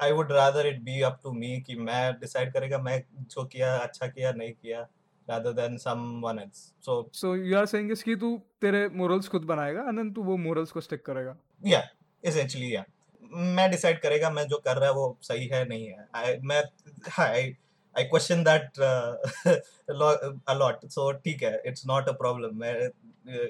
[0.00, 3.76] I would rather it be up to me कि मैं decide करेगा मैं जो किया
[3.76, 4.86] अच्छा किया नहीं किया
[5.30, 6.60] rather than someone else.
[6.88, 10.22] So so you are saying is कि तू तेरे morals खुद बनाएगा and then तू
[10.22, 11.82] वो morals को stick करेगा yeah,
[12.24, 12.84] essentially yeah.
[13.32, 16.62] मैं डिसाइड करेगा मैं जो कर रहा है वो सही है नहीं है आई मैं
[17.18, 17.56] आई
[17.95, 19.61] आई क्वेश्चन दैट अ
[20.87, 22.89] सो ठीक है इट्स नॉट अ प्रॉब्लम मैं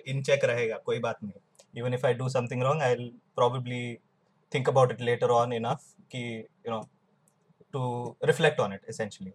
[0.05, 1.33] इन चेक रहेगा, कोई बात नहीं.
[1.73, 2.95] Even if I do something wrong I
[3.35, 3.97] probably
[4.51, 6.81] think about it later on enough कि you know
[7.73, 9.31] to reflect on it essentially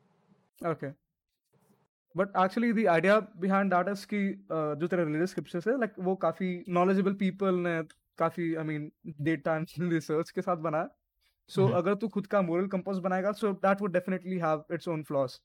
[0.70, 0.86] okay
[2.14, 5.92] but actually the idea behind that is कि uh, जो तेरे religious scriptures है like
[6.00, 7.82] वो काफ़ी knowledgeable people ने
[8.18, 8.90] काफ़ी I mean
[9.22, 10.88] data and research के साथ बनाया।
[11.48, 14.88] So हम्म। अगर तू खुद का moral compass बनाएगा so that would definitely have its
[14.88, 15.36] own flaws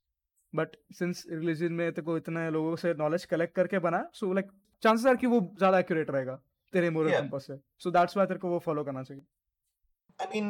[0.53, 4.49] but since religion में तेरे को इतने लोगों से knowledge collect करके बना so like
[4.83, 6.39] chances are कि वो ज़्यादा accurate रहेगा
[6.73, 7.21] तेरे moral Yeah.
[7.21, 9.23] compass से so that's why तेरे को वो follow करना चाहिए
[10.19, 10.49] I mean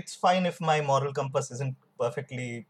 [0.00, 2.66] it's fine if my moral compass isn't perfectly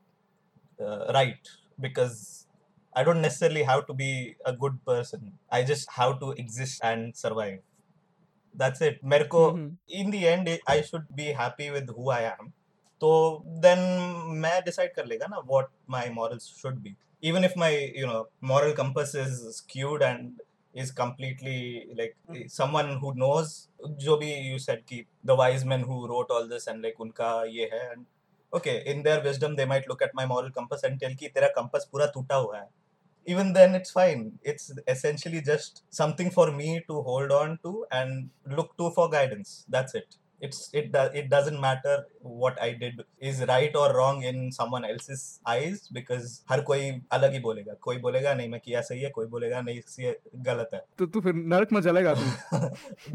[0.80, 2.46] uh, right because
[2.92, 7.16] I don't necessarily have to be a good person I just have to exist and
[7.16, 7.60] survive
[8.60, 9.76] that's it मेरे को Mhm.
[10.00, 12.52] in the end I should be happy with who I am
[13.00, 13.12] तो
[13.62, 13.78] then
[14.44, 18.22] मैं decide कर लेगा ना what my morals should be even if my you know
[18.52, 20.40] moral compass is skewed and
[20.74, 22.46] is completely like mm-hmm.
[22.46, 23.68] someone who knows
[24.04, 27.32] जो भी you said कि the wise men who wrote all this and like उनका
[27.56, 28.06] ये है and
[28.52, 31.48] okay in their wisdom they might look at my moral compass and tell कि तेरा
[31.58, 32.68] compass पूरा टूटा हुआ है
[33.26, 38.56] even then it's fine it's essentially just something for me to hold on to and
[38.58, 41.94] look to for guidance that's it it's it it doesn't matter
[42.40, 45.22] what i did is right or wrong in someone else's
[45.54, 49.26] eyes because हर कोई अलग ही बोलेगा कोई बोलेगा नहीं मैं किया सही है कोई
[49.36, 50.18] बोलेगा नहीं ये
[50.50, 52.58] गलत है तो तू फिर नरक में जलेगा तू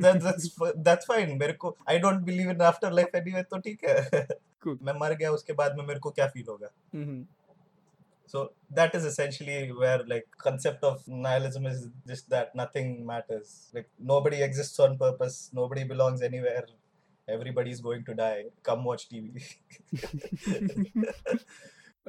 [0.03, 3.83] that, that's f- that's fine मेरे को I don't believe in afterlife anyway तो ठीक
[3.89, 4.27] है
[4.65, 4.77] Cool.
[4.83, 7.19] मैं मर गया उसके बाद में मेरे को क्या फील होगा Mhm.
[8.27, 13.69] So that is essentially where like concept of nihilism is just that nothing matters.
[13.73, 15.49] Like nobody exists on purpose.
[15.53, 16.65] Nobody belongs anywhere.
[17.27, 18.45] Everybody is going to die.
[18.63, 19.41] Come watch tv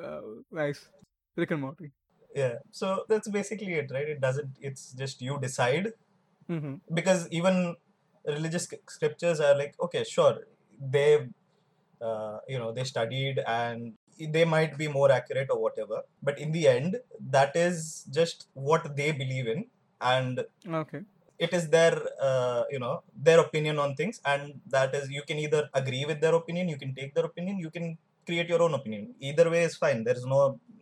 [0.03, 0.21] uh,
[0.53, 0.89] nice.
[1.37, 1.93] Rick and Morty.
[2.35, 2.57] Yeah.
[2.71, 4.09] So that's basically it right?
[4.09, 5.93] It doesn't it's just you decide.
[6.51, 6.81] Mhm.
[6.95, 7.77] because even
[8.27, 10.39] religious scriptures are like okay sure.
[10.81, 11.29] They
[12.01, 13.95] uh, you know they studied and
[14.37, 18.97] they might be more accurate or whatever but in the end that is just what
[18.97, 19.67] they believe in
[20.01, 20.45] and
[20.81, 21.03] okay.
[21.39, 25.39] it is their uh, you know their opinion on things and that is you can
[25.39, 27.97] either agree with their opinion you can take their opinion you can
[28.29, 29.05] create your own opinion.
[29.29, 30.01] Either way is fine.
[30.09, 30.41] There's no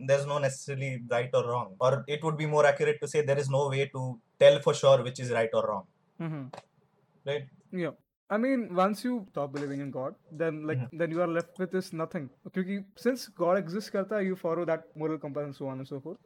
[0.09, 1.69] there's no necessarily right or wrong.
[1.85, 4.01] Or it would be more accurate to say there is no way to
[4.43, 5.85] tell for sure which is right or wrong.
[6.25, 6.45] Mhm.
[7.29, 7.47] right?
[7.85, 7.95] Yeah.
[8.30, 11.74] I mean, once you stop believing in God, then like then you are left with
[11.78, 12.28] this nothing.
[12.48, 15.90] क्योंकि since God exists करता है, you follow that moral compass and so on and
[15.90, 16.20] so forth.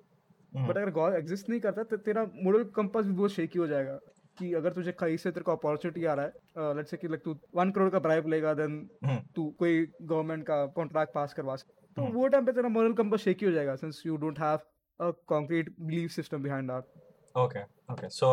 [0.54, 0.68] Mhm.
[0.68, 4.00] But अगर God exist नहीं करता, तो तेरा moral compass भी बहुत shaky हो जाएगा.
[4.40, 7.22] कि अगर तुझे कहीं से तेरे को अपॉर्चुनिटी आ रहा है लेट्स से कि लाइक
[7.24, 8.74] तू वन करोड़ का ब्राइब लेगा देन
[9.06, 9.20] Mhm.
[9.36, 12.94] तू कोई गवर्नमेंट का कॉन्ट्रैक्ट पास करवा सकता तो हम्म। वो टाइम पे तेरा मोरल
[12.94, 14.60] कंपास शेकी हो जाएगा since you don't have
[15.00, 16.94] a concrete belief system behind that
[17.36, 17.62] Okay,
[17.94, 18.10] okay.
[18.18, 18.28] So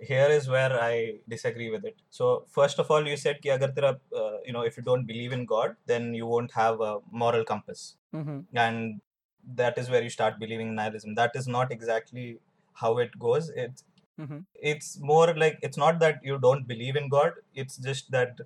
[0.00, 1.96] here is where I disagree with it.
[2.10, 3.72] So first of all, you said ki agar
[4.16, 7.44] uh, you know if you don't believe in God, then you won't have a moral
[7.44, 8.40] compass, mm-hmm.
[8.54, 9.00] and
[9.54, 11.14] that is where you start believing in nihilism.
[11.14, 12.38] That is not exactly
[12.74, 13.50] how it goes.
[13.50, 13.84] It's
[14.20, 14.38] mm-hmm.
[14.54, 17.32] it's more like it's not that you don't believe in God.
[17.54, 18.40] It's just that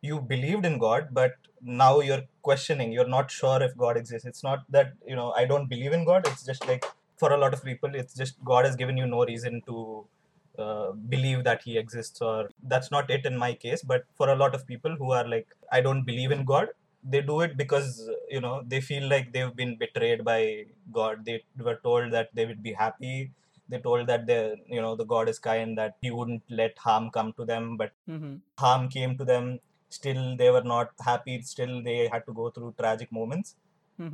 [0.00, 2.92] you believed in God, but now you're questioning.
[2.92, 4.26] You're not sure if God exists.
[4.26, 6.26] It's not that you know I don't believe in God.
[6.26, 6.84] It's just like
[7.16, 10.06] for a lot of people, it's just God has given you no reason to
[10.58, 13.82] uh, believe that He exists, or that's not it in my case.
[13.82, 16.68] But for a lot of people who are like, I don't believe in God,
[17.02, 21.24] they do it because you know they feel like they've been betrayed by God.
[21.24, 23.32] They were told that they would be happy.
[23.68, 27.10] They told that the you know the God is kind, that He wouldn't let harm
[27.10, 27.92] come to them, but
[28.58, 29.60] harm came to them.
[29.90, 31.40] Still, they were not happy.
[31.42, 33.56] Still, they had to go through tragic moments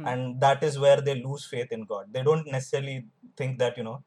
[0.05, 3.05] and that is where they lose faith in god they don't necessarily
[3.37, 4.03] think that you know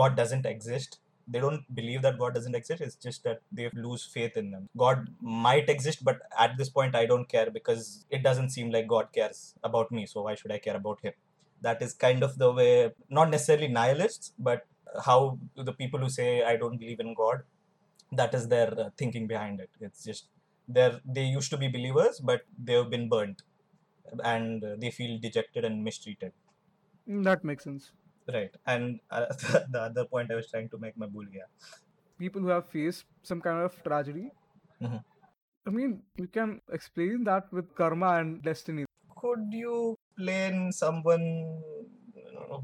[0.00, 2.80] god doesn't exist they don't believe that god doesn't exist.
[2.80, 4.68] It's just that they lose faith in them.
[4.76, 8.88] God might exist but at this point i don't care because it doesn't seem like
[8.88, 10.06] god cares about me.
[10.06, 11.12] So why should i care about him?
[11.60, 14.66] That is kind of the way not necessarily nihilists but
[15.06, 17.42] how the people who say i don't believe in god
[18.12, 19.70] that is their uh, thinking behind it.
[19.80, 20.26] It's just
[20.68, 23.42] they're they used to be believers but they've been burnt
[24.24, 26.32] and they feel dejected and mistreated.
[27.06, 27.92] That makes sense
[28.28, 29.26] right and uh,
[29.72, 31.46] the other point i was trying to make my bhul gaya
[32.18, 34.26] people who have faced some kind of tragedy
[34.80, 35.00] Mhm.
[35.70, 35.90] i mean
[36.22, 38.84] you can explain that with karma and destiny
[39.22, 39.74] could you
[40.16, 41.26] blame someone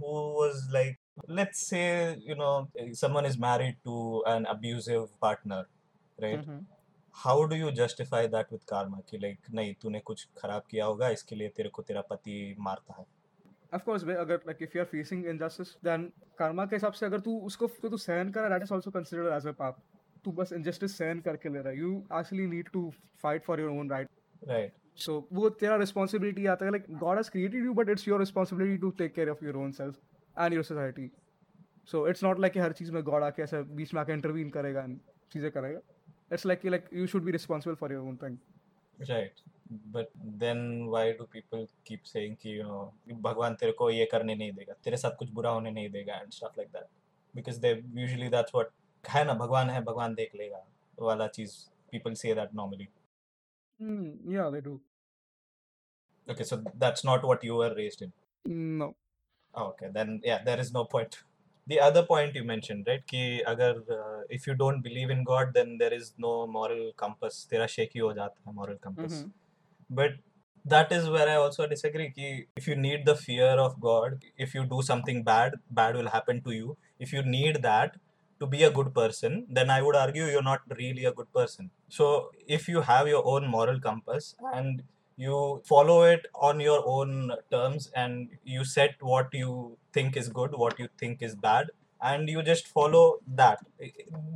[0.01, 0.97] who was like
[1.41, 1.85] let's say
[2.31, 2.55] you know
[3.03, 5.61] someone is married to an abusive partner
[6.25, 6.59] right Mhm.
[7.25, 11.09] how do you justify that with karma कि like नहीं तूने कुछ खराब किया होगा
[11.19, 12.37] इसके लिए तेरे को तेरा पति
[12.67, 13.07] मारता है
[13.73, 16.05] ऑफ़ कोर्स वे अगर like if you are facing injustice then
[16.39, 19.47] karma के हिसाब से अगर तू उसको तो सहन कर that is also considered as
[19.47, 19.83] a पाप।
[20.25, 22.91] तू बस इनजस्टिस सहन करके ले रहा है। You actually need to
[23.23, 24.09] fight for your own right
[24.43, 28.19] right so वो तेरा रिस्पॉन्सिबिलिटी आता है। Like God has created you but it's your
[28.21, 29.99] responsibility to take care of your own self
[30.37, 31.11] and your society
[31.89, 34.83] so it's not like हर चीज़ में God आके ऐसा बीच में आके इंटरवीन करेगा
[34.83, 34.99] एंड
[35.33, 35.81] चीज़ें करेगा।
[36.33, 38.37] It's like like you should be responsible for your own thing
[38.99, 39.41] right
[39.71, 40.07] right but
[40.39, 42.01] then why do people keep
[42.43, 42.93] कि you know
[43.23, 46.35] भगवान तेरे को ये करने नहीं देगा तेरे साथ कुछ बुरा होने नहीं देगा and
[46.35, 46.87] stuff like that
[47.35, 48.67] because they usually that's what
[49.11, 50.67] है ना भगवान है भगवान देख लेगा
[51.01, 51.53] वाला चीज़
[51.95, 52.89] people say that normally
[53.81, 54.81] Hmm, yeah they do
[56.31, 58.13] okay so that's not what you were raised in
[58.79, 58.95] no
[59.55, 61.25] Oh, okay, then yeah, there is no point.
[61.67, 63.03] The other point you mentioned, right?
[63.07, 67.49] कि अगर uh, if you don't believe in God, then there is no moral compass.
[67.51, 69.13] तेरा shaky हो जाता है moral compass.
[69.13, 69.31] Mhm.
[69.91, 70.13] But
[70.65, 72.47] that is where I also disagree.
[72.57, 76.43] if you need the fear of God, if you do something bad, bad will happen
[76.43, 76.77] to you.
[76.99, 77.97] If you need that
[78.41, 81.71] to be a good person, then I would argue you're not really a good person.
[81.89, 84.83] So if you have your own moral compass and
[85.17, 90.53] you follow it on your own terms and you set what you think is good
[90.53, 91.67] what you think is bad
[92.01, 93.59] and you just follow that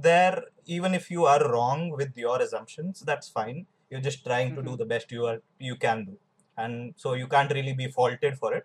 [0.02, 4.56] there even if you are wrong with your assumptions that's fine you're just trying mm-hmm.
[4.56, 4.82] to do mm-hmm.
[4.82, 5.40] the best you are
[5.70, 6.18] you can do.
[6.56, 8.64] And so you can't really be faulted for it.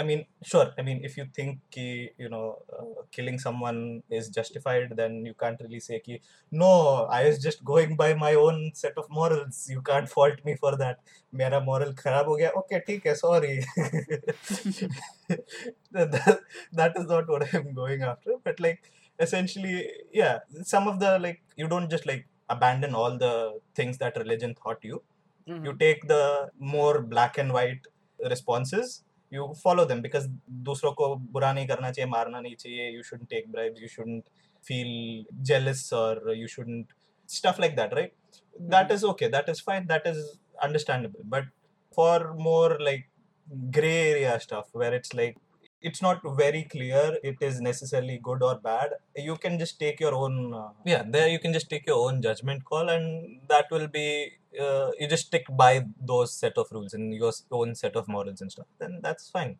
[0.00, 3.78] I mean sure i mean if you think ki, you know uh, killing someone
[4.18, 6.20] is justified then you can't really say ki,
[6.52, 6.68] no
[7.16, 9.66] i was just going by my own set of morals.
[9.68, 11.00] You can't fault me for that.
[11.32, 12.52] Mera moral kharab ho gaya.
[12.60, 13.56] Okay theek hai sorry.
[15.90, 16.40] That,
[16.78, 18.34] that is not what i'm going after.
[18.44, 19.76] But like essentially
[20.12, 24.53] yeah some of the like you don't just like abandon all the things that religion
[24.55, 25.01] taught you.
[25.47, 25.65] Mhm.
[25.65, 27.87] You take the more black and white
[28.33, 29.03] responses
[29.35, 30.25] you follow them because
[30.65, 31.05] दूसरों को
[31.35, 34.27] बुरा नहीं करना चाहिए मारना नहीं चाहिए you shouldn't take bribes you shouldn't
[34.69, 34.91] feel
[35.51, 36.11] jealous or
[36.41, 36.93] you shouldn't
[37.37, 38.13] stuff like that right
[38.73, 38.95] that Mhm.
[38.95, 40.19] is okay that is fine that is
[40.67, 41.49] understandable but
[41.97, 43.09] for more like
[43.77, 45.37] gray area stuff where it's like
[45.80, 48.94] it's not very clear it is necessarily good or bad.
[49.16, 52.20] You can just take your own uh, yeah there you can just take your own
[52.22, 56.94] judgment call and that will be uh, you just stick by those set of rules
[56.94, 59.56] and your own set of morals and stuff then that's fine.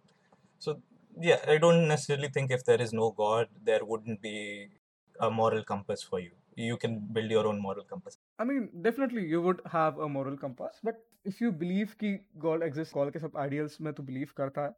[0.58, 0.80] So
[1.20, 4.68] yeah i don't necessarily think if there is no god there wouldn't be
[5.20, 6.30] a moral compass for you.
[6.54, 8.18] You can build your own moral compass.
[8.38, 12.62] I mean definitely you would have a moral compass but if you believe ki god
[12.62, 14.72] exists call ke sab ideals mein to believe karta hai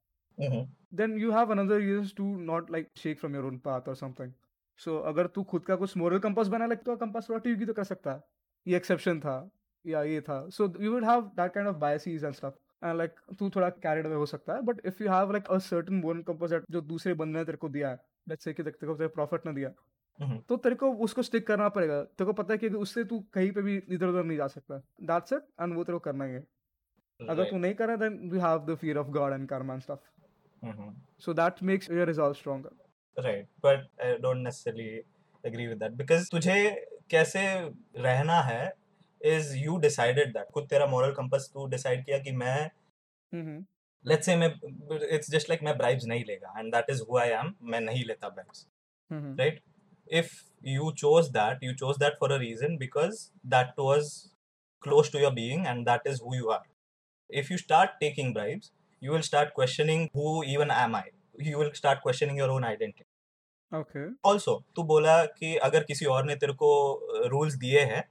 [0.94, 4.32] then you have another reason to not like shake from your own path और something
[4.80, 7.72] so अगर तू खुद का कुछ moral compass बना लगता है compass rot you तो
[7.72, 8.22] कर सकता। है
[8.66, 9.50] ये एक्सेप्शन था
[9.84, 13.50] या ये था। So you would have that kind of biases and stuff like तू
[13.50, 16.50] थोड़ा कैरियड अवे हो सकता है but if you have like a certain moral compass
[16.70, 20.46] जो दूसरे बंदे ने तेरे को दिया है लेट्स से तेरे प्रॉफिट ने दिया mm-hmm.
[20.48, 23.52] तो तेरे को उसको स्टिक करना पड़ेगा। तेरे को पता है कि उससे तू कहीं
[23.52, 26.46] पे भी इधर उधर नहीं जा सकता। दैट्स इट एंड वो तेरे को करना है
[27.20, 30.19] अगर तू नहीं करे then we have the fear of God and karma and stuff
[30.64, 30.92] Mhm.
[31.24, 32.78] So that makes your resolve stronger
[33.24, 34.90] right but i don't necessarily
[35.48, 36.54] agree with that because तुझे
[37.10, 37.40] कैसे
[38.04, 38.60] रहना है
[39.30, 42.70] is you decided that खुद तेरा moral compass तू decide किया कि मैं
[43.34, 43.58] हम्म
[44.04, 44.48] let's say मैं
[45.16, 48.04] it's just like मैं bribes नहीं लेगा and that is who I am मैं नहीं
[48.04, 48.64] लेता bribes
[49.10, 49.60] hmm right
[50.22, 50.32] if
[50.74, 53.20] you chose that you chose that for a reason because
[53.56, 54.08] that was
[54.86, 56.64] close to your being and that is who you are
[57.30, 58.72] if you start taking bribes
[59.02, 61.04] you will start questioning who even am I.
[61.48, 63.06] You will start questioning your own identity.
[63.72, 66.70] Okay also तू बोला कि अगर किसी और ने तेरे को
[67.32, 68.02] rules दिए हैं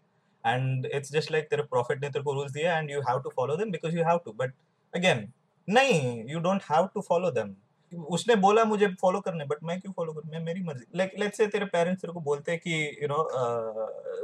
[0.43, 3.29] एंड इट्स जस्ट लाइक तेरे प्रॉफिट ने तेरे को रूल्स दिए and you have to
[3.35, 4.53] follow them because you have to but
[4.93, 5.31] again
[5.67, 7.55] नहीं you don't have to follow them
[8.15, 10.31] उसने बोला मुझे फॉलो करने बट मैं क्यों फॉलो करूँ?
[10.31, 13.27] मैं मेरी मर्ज़ी। लाइक लेट्स से तेरे पेरेंट्स तेरे को बोलते हैं कि यू नो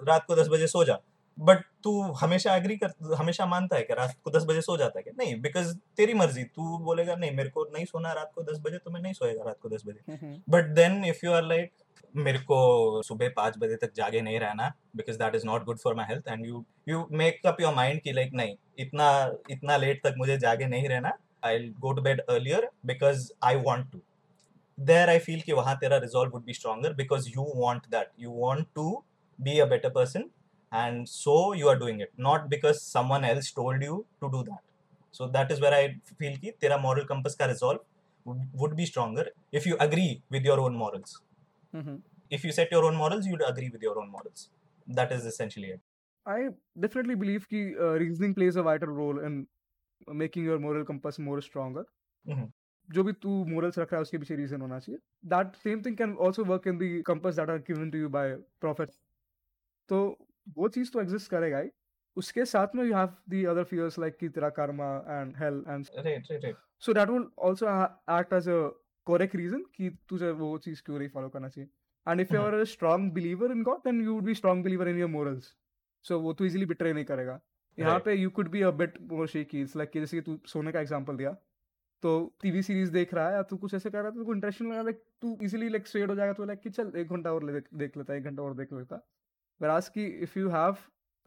[0.07, 0.99] रात को दस बजे सो जा।
[1.37, 4.99] बट तू हमेशा एग्री कर हमेशा मानता है कि रात को दस बजे सो जाता
[4.99, 5.13] है क्या?
[5.17, 8.77] नहीं बिकॉज़ तेरी मर्ज़ी तू बोलेगा नहीं मेरे को नहीं सोना रात को दस बजे
[8.77, 10.39] तो मैं नहीं सोएगा रात को दस बजे.
[10.49, 11.71] But then if you are like
[12.15, 15.95] मेरे को सुबह पाँच बजे तक जागे नहीं रहना because that is not good for
[15.95, 19.09] my health and you you make up your mind की लाइक नहीं इतना
[19.51, 23.91] इतना लेट तक मुझे जागे नहीं रहना I go to bed earlier because I want
[23.91, 23.99] to
[24.77, 28.09] there I feel कि वहाँ तेरा resolve would be stronger because you want that.
[28.23, 28.87] You want to
[29.39, 30.23] be a better person
[30.74, 34.62] and so you are doing it not because someone else told you to do that
[35.12, 35.82] so that is where i
[36.20, 37.80] feel कि तेरा moral compass का resolve
[38.26, 41.20] would, would be stronger if you agree with your own morals
[42.30, 44.50] if you set your own morals you'd agree with your own morals
[44.86, 45.80] that is essentially it
[46.26, 46.48] I
[46.78, 49.46] definitely believe कि uh, reasoning plays a vital role in
[50.22, 51.84] making your moral compass more stronger.
[52.26, 52.48] Mhm.
[52.90, 54.98] जो भी तू morals रख रहा है उसके पीछे reason होना चाहिए.
[55.32, 58.24] That same thing can also work in the compass that are given to you by
[58.64, 58.98] prophets.
[59.88, 60.00] तो
[60.47, 61.69] वो चीज़ तो एग्जिस्ट करेगा ही।
[62.17, 65.85] उसके साथ में you have the other fears like की तेरा karma and hell and
[66.83, 67.67] so that will also
[68.19, 68.59] act as a
[69.07, 71.69] correct reason कि तुझे वो चीज़ क्यों नहीं फॉलो करना चाहिए।
[72.07, 74.87] And if you are a strong believer in God then you would be strong believer
[74.87, 75.53] in your morals
[76.05, 77.39] so वो तू इजीली बिट्रे नहीं करेगा।
[77.77, 80.71] यहाँ पे you could be a bit more shaky it's like जैसे कि तू सोने
[80.71, 81.31] का एग्जांपल दिया।
[82.03, 84.71] तो टीवी सीरीज़ देख रहा है या तू कुछ ऐसे कर रहा है तो इंटरेस्टिंग
[84.71, 87.45] लगा लाइक तू इजीली लाइक स्वेड हो जाएगा तो लाइक कि चल एक घंटा और
[87.51, 89.01] देख लेता है एक घंटा और देख लेता।
[89.61, 90.77] वराज की if you have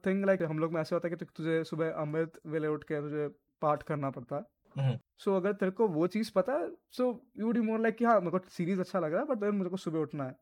[0.06, 3.00] thing like हम लोग में ऐसा होता है कि तुझे सुबह अमृत वेले उठ के
[3.00, 3.28] तुझे
[3.62, 5.00] पाठ करना पड़ता है.
[5.18, 7.04] सो अगर तेरे को वो चीज़ पता है so
[7.38, 9.54] you would more like कि हाँ मेरे को सीरीज़ अच्छा लग रहा है बट देन
[9.54, 10.36] मुझे को सुबह उठना है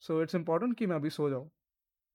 [0.00, 1.50] सो इट्स इंपॉर्टेंट कि मैं अभी सो जाऊँ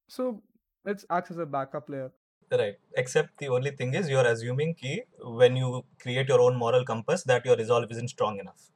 [0.08, 0.42] so
[0.88, 2.10] it's acts as a backup player
[2.52, 2.76] Right.
[2.94, 4.90] Except the only thing is you're assuming ki
[5.38, 8.66] when you create your own moral compass that your resolve isn't strong enough.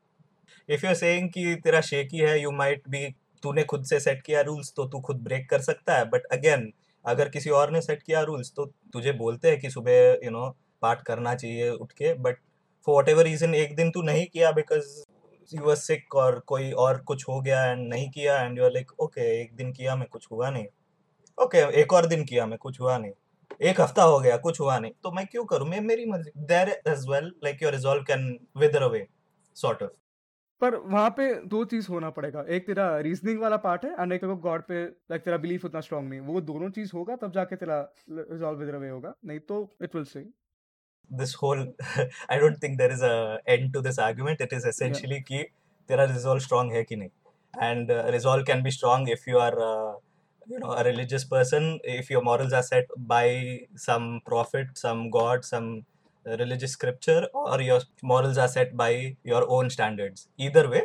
[0.69, 3.03] If you're saying कि तेरा shaky है you might be
[3.43, 6.73] तूने खुद से set किया rules तो तू खुद ब्रेक कर सकता है। बट अगेन
[7.05, 10.49] अगर किसी और ने सेट किया रूल्स तो तुझे बोलते हैं कि सुबह यू नो
[10.83, 12.39] पाठ करना चाहिए उठ के। But
[12.87, 14.87] for whatever reason एक दिन तू नहीं किया बिकॉज़
[15.51, 18.71] यू वर सिक और कोई और कुछ हो गया एंड नहीं किया and you are
[18.73, 20.67] like okay एक दिन किया मैं कुछ हुआ नहीं।
[21.39, 23.13] ओके okay, एक और दिन किया मैं कुछ हुआ नहीं।
[23.61, 25.69] एक हफ़्ता हो गया कुछ हुआ नहीं। तो मैं क्यों करूँ?
[25.69, 28.29] मैं मेरी मर्ज़ी there as well like your resolve can
[28.59, 29.07] wither away
[29.57, 29.91] sort of
[30.61, 34.25] पर वहाँ पे दो चीज़ होना पड़ेगा एक तेरा रीजनिंग वाला पार्ट है एंड एक
[34.25, 37.81] गॉड पे लाइक तेरा बिलीफ उतना स्ट्रांग नहीं वो दोनों चीज़ होगा तब जाके तेरा
[38.11, 40.27] रिजॉल्व विद वे होगा नहीं तो it will say
[41.11, 41.63] this whole
[42.29, 44.41] I don't think there is a end to this argument.
[44.41, 45.45] It is essentially कि
[45.89, 47.11] तेरा resolve strong है कि नहीं.
[47.55, 49.95] And uh, resolve can be strong if you are uh,
[50.47, 53.25] you know a religious person, if your morals are set by
[53.77, 56.00] some prophet, some god, some uh,
[56.39, 60.29] religious scripture, or your morals are set by your own standards.
[60.39, 60.83] Either way,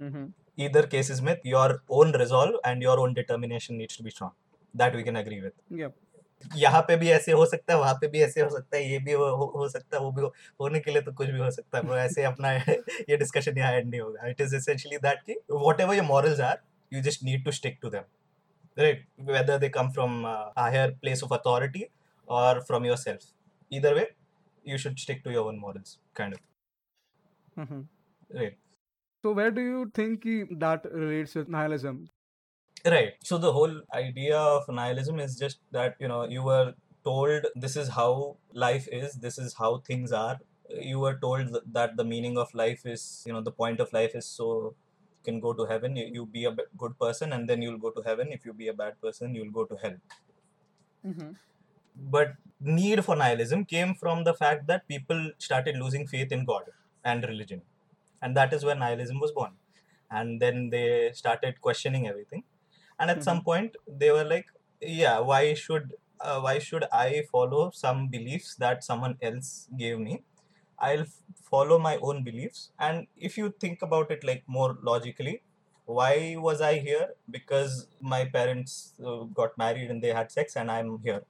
[0.00, 0.26] mm-hmm.
[0.58, 4.32] either cases में your own resolve and your own determination needs to be strong.
[4.74, 5.54] That we can agree with.
[5.72, 5.90] या
[6.56, 8.98] यहाँ पे भी ऐसे हो सकता है वहाँ पे भी ऐसे हो सकता है ये
[9.04, 11.38] भी हो, हो, हो सकता है वो भी हो, होने के लिए तो कुछ भी
[11.38, 11.98] हो सकता है.
[12.04, 15.38] ऐसे अपना ये डिस्कशन यहाँ एंड नहीं होगा इट इज़ एसेंशियली दैट कि
[15.80, 16.60] whatever your morals are
[16.92, 18.04] you just need to stick to them
[18.78, 21.84] right whether they come from uh, a higher place of authority
[22.28, 23.22] or from yourself
[23.70, 24.04] either way
[24.66, 26.40] you should stick to your own morals kind of
[27.58, 27.82] mm-hmm.
[28.38, 28.56] right
[29.26, 30.24] So where do you think
[30.64, 32.08] that relates with nihilism?
[32.84, 33.14] Right.
[33.24, 36.74] So the whole idea of nihilism is just that you know you were
[37.08, 40.38] told this is how life is, this is how things are.
[40.90, 44.14] You were told that the meaning of life is you know the point of life
[44.14, 44.46] is so
[45.16, 45.96] you can go to heaven.
[45.96, 48.30] You, you be a good person and then you'll go to heaven.
[48.30, 49.96] If you be a bad person, you'll go to hell.
[51.06, 51.30] Mm-hmm.
[51.96, 56.64] But need for nihilism came from the fact that people started losing faith in God
[57.04, 57.62] and religion,
[58.22, 59.56] and that is where nihilism was born.
[60.10, 62.44] And then they started questioning everything.
[62.98, 64.46] And at some point they were like
[64.80, 70.22] yeah why should uh, why should i follow some beliefs that someone else gave me?
[70.78, 72.70] I'll f- follow my own beliefs.
[72.78, 75.42] And if you think about it like more logically
[75.84, 77.14] why was i here?
[77.30, 81.22] Because my parents uh, got married and they had sex and i'm here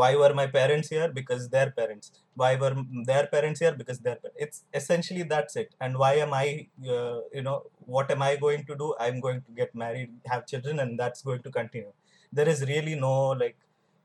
[0.00, 1.08] why were my parents here?
[1.18, 2.10] Because their parents.
[2.34, 2.74] Why were
[3.10, 3.74] their parents here?
[3.80, 5.74] Because their pa- it's essentially that's it.
[5.80, 7.58] And why am i uh, you know
[7.96, 8.94] what am i going to do?
[8.98, 11.92] I'm going to get married have children and that's going to continue.
[12.32, 13.14] There is really no
[13.44, 13.56] like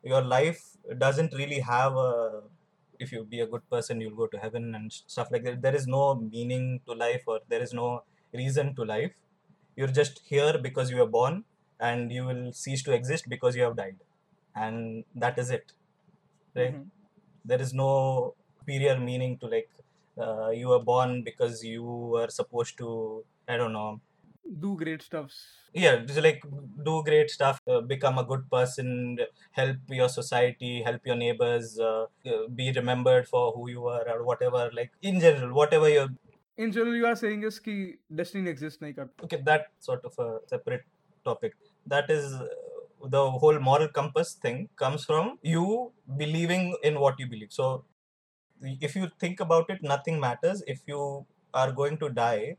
[0.03, 0.61] your life
[1.05, 2.43] doesn't really have a
[2.99, 5.61] if you be a good person you'll go to heaven and stuff like that.
[5.61, 9.15] There is no meaning to life or there is no reason to life.
[9.75, 11.45] You're just here because you were born
[11.79, 13.97] and you will cease to exist because you have died.
[14.55, 15.71] And that is it
[16.59, 16.75] right?
[16.75, 17.49] Mm-hmm.
[17.49, 17.91] there is no
[18.59, 19.69] superior meaning to like
[20.23, 21.83] uh, you were born because you
[22.15, 24.01] were supposed to i don't know.
[24.61, 25.35] Do great stuffs.
[25.73, 26.43] Yeah just like
[26.85, 29.19] do great stuff uh, become a good person
[29.51, 32.05] help your society help your neighbors uh,
[32.55, 36.09] be remembered for who you are or whatever like in general whatever you're
[36.57, 37.75] in general you are saying is ki
[38.21, 38.87] destiny exists
[39.27, 40.87] okay that sort of a separate
[41.23, 41.53] topic.
[41.85, 42.33] That is
[43.03, 47.85] the whole moral compass thing comes from you believing in what you believe so
[48.61, 52.57] if you think about it nothing matters if you are going to die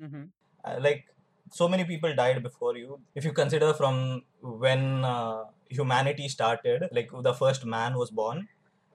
[0.00, 0.24] Mm-hmm.
[0.64, 1.06] uh, like
[1.50, 7.10] so many people died before you if you consider from when uh, humanity started like
[7.28, 8.48] the first man was born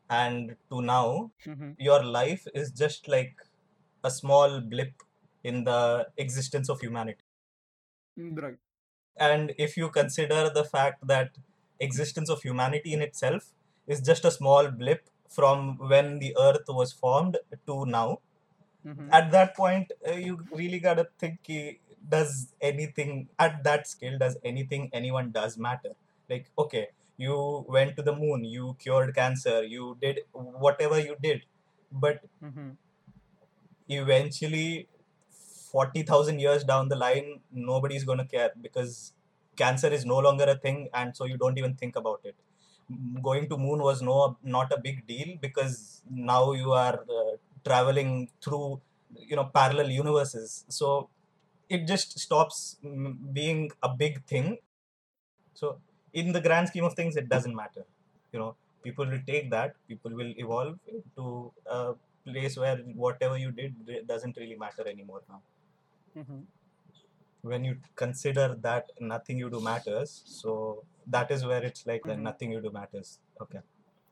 [0.09, 1.71] and to now Mm-hmm.
[1.77, 3.35] your life is just like
[4.03, 4.93] a small blip
[5.43, 7.23] in the existence of humanity
[8.17, 8.59] Right.
[9.19, 11.37] And if you consider the fact that
[11.79, 13.51] existence of humanity in itself
[13.87, 17.37] is just a small blip from when the earth was formed
[17.67, 18.19] to now
[18.85, 19.09] Mhm.
[19.11, 24.37] at that point uh, you really gotta think ki, does anything at that scale does
[24.43, 25.93] anything anyone does matter
[26.29, 26.87] like okay
[27.17, 31.43] you went to the moon you cured cancer you did whatever you did
[31.91, 32.77] but Mhm.
[33.89, 34.87] eventually
[35.71, 39.13] 40,000 years down the line nobody's going to care because
[39.55, 42.35] cancer is no longer a thing and so you don't even think about it.
[43.21, 47.33] Going to moon was no not a big deal because now you are uh,
[47.65, 48.81] traveling through
[49.13, 50.63] you know parallel universes.
[50.69, 51.09] So
[51.69, 54.57] it just stops mm, being a big thing.
[55.53, 55.79] So
[56.13, 57.85] in the grand scheme of things it doesn't matter.
[58.31, 60.79] You know people will take that people will evolve
[61.17, 61.25] to.
[61.77, 61.79] a
[62.31, 63.73] place where whatever you did
[64.09, 65.37] doesn't really matter anymore now
[66.17, 66.41] mm-hmm.
[67.43, 70.59] when you consider that nothing you do matters so
[71.07, 72.23] that is where it's like mm-hmm.
[72.23, 73.19] nothing you do matters.
[73.41, 73.63] Okay.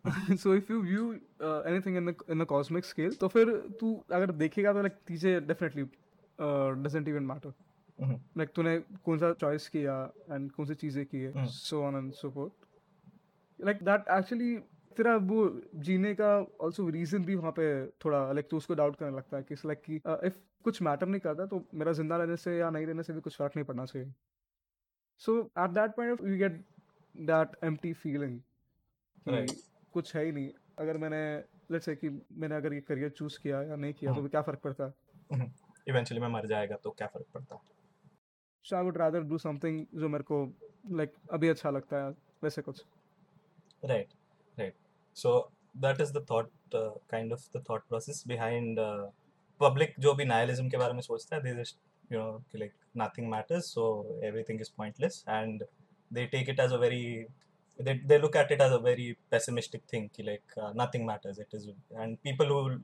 [0.06, 4.32] So if you view anything in the in the cosmic scale तो फिर तू अगर
[4.41, 5.84] देखेगा तो like तुझे definitely
[6.84, 7.53] doesn't even matter
[8.38, 9.95] like तूने कौन सा चॉइस किया
[10.32, 14.53] एंड कौन सी चीज़ें की है so on and so forth like that actually
[14.98, 19.18] तेरा वो जीने का also reason भी वहाँ पे थोड़ा like तू उसको doubt करने
[19.18, 20.32] लगता है कि like कि uh, if
[20.64, 23.38] कुछ matter नहीं करता तो मेरा ज़िंदा रहने से या नहीं रहने से भी कुछ
[23.38, 24.14] फ़र्क नहीं पड़ना चाहिए।
[25.22, 26.56] So at that point of you get
[27.28, 28.39] that empty feeling
[29.28, 31.38] कि कुछ है ही नहीं। अगर मैंने
[31.72, 34.41] लेट्स से कि मैंने अगर ये करियर चूज़ किया या नहीं किया तो हम्म। क्या
[34.41, 34.93] फ़र्क पड़ता?
[35.34, 35.54] है
[35.88, 37.62] इवेंचुअली मैं मर जाएगा तो क्या फ़र्क पड़ता?
[38.64, 40.54] So I would rather do something जो मेरे को
[40.91, 42.12] लाइक अभी अच्छा लगता है
[42.43, 42.86] वैसे कुछ।
[43.84, 44.24] Right right.
[45.14, 49.07] so that is the thought uh, kind of the thought process behind uh,
[49.59, 51.78] public जो भी nihilism के बारे में सोचता है they just
[52.12, 53.86] you know कि like nothing matters so
[54.30, 55.64] everything is pointless and
[56.11, 57.28] they take it as a very
[57.78, 61.38] they, they look at it as a very pessimistic thing कि like uh, nothing matters
[61.38, 62.80] it is and people who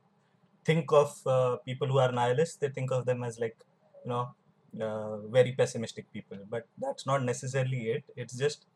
[0.64, 3.56] think of uh, people who are nihilists they think of them as like
[4.04, 4.24] you know
[4.86, 8.66] uh, very pessimistic people but that's not necessarily it it's just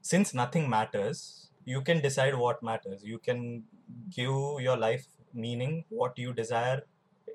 [0.00, 3.62] since nothing matters you can decide what matters you can
[4.10, 4.34] give
[4.66, 6.82] your life meaning what you desire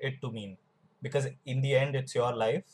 [0.00, 0.56] it to mean
[1.02, 2.64] because in the end it's your life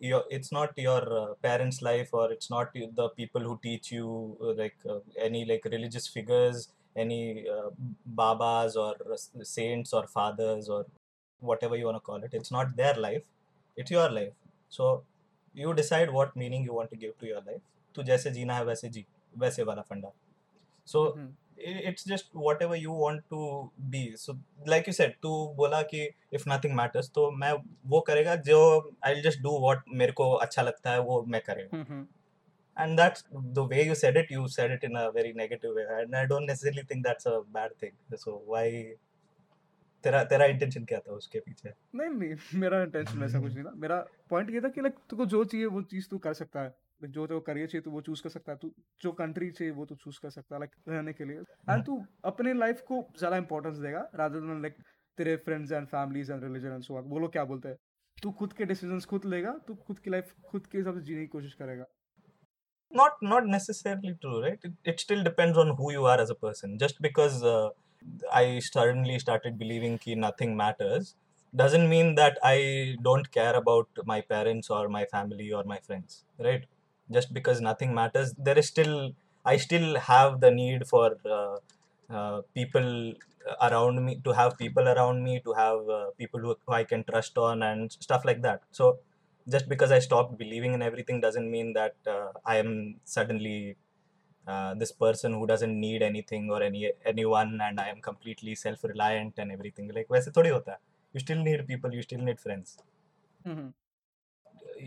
[0.00, 3.92] your it's not your uh, parents life or it's not y- the people who teach
[3.92, 4.98] you uh, like uh,
[5.28, 7.70] any like religious figures any uh,
[8.04, 10.86] babas or s- saints or fathers or
[11.40, 13.24] whatever you want to call it it's not their life
[13.76, 14.32] it's your life
[14.68, 15.02] so
[15.54, 17.62] you decide what meaning you want to give to your life
[17.94, 19.04] तू जैसे जीना है वैसे जी
[19.38, 20.10] वैसे वाला फंडा
[20.93, 21.27] so Mhm.
[21.69, 23.39] i- it's just whatever you want to
[23.93, 24.35] be so
[24.73, 26.03] like you said तू बोला कि
[26.39, 27.51] if nothing matters तो मैं
[27.93, 28.59] वो करेगा जो
[29.09, 32.05] I'll just do what मेरे को अच्छा लगता है वो मैं करेगा Mhm.
[32.77, 33.23] and that's
[33.57, 36.25] the way you said it you said it in a very negative way and I
[36.33, 38.65] don't necessarily think that's a bad thing so why
[40.03, 43.71] तेरा तेरा इंटेंशन क्या था उसके पीछे नहीं नहीं मेरा इंटेंशन ऐसा कुछ नहीं था
[43.85, 43.95] मेरा
[44.29, 47.25] पॉइंट ये था कि लाइक तुझको जो चाहिए वो चीज़ तू कर सकता है जो
[47.27, 48.71] जो करियर चाहिए तू वो चूज़ कर सकता है तू
[49.01, 51.37] जो कंट्री चाहिए वो तू चूज़ कर सकता है लाइक रहने के लिए
[51.69, 54.77] एंड तू अपने लाइफ को ज़्यादा इंपॉर्टेंस देगा रादर देन लाइक
[55.17, 57.77] तेरे friends and families and religion and so वो लोग क्या बोलते हैं
[58.23, 61.21] तू खुद के डिसीजंस खुद लेगा तू खुद की लाइफ खुद के हिसाब से जीने
[61.21, 61.85] की कोशिश करेगा
[62.91, 66.35] not not necessarily true right it, it still depends on who you are as a
[66.35, 67.69] person just because uh,
[68.33, 71.09] i suddenly started believing ki nothing matters
[71.53, 76.23] doesn't mean that i don't care about my parents or my family or my friends
[76.39, 76.65] right
[77.10, 79.12] just because nothing matters there is still
[79.44, 81.56] i still have the need for uh,
[82.16, 83.14] uh, people
[83.60, 87.04] around me to have people around me to have uh, people who, who i can
[87.04, 88.98] trust on and stuff like that so
[89.48, 93.76] just because I stopped believing in everything doesn't mean that uh, I am suddenly
[94.46, 99.34] uh, this person who doesn't need anything or any anyone and I am completely self-reliant
[99.38, 99.90] and everything.
[99.94, 100.78] Like वैसे थोड़ी होता है.
[101.14, 101.94] You still need people.
[101.94, 102.76] You still need friends.
[103.46, 103.72] Mhm.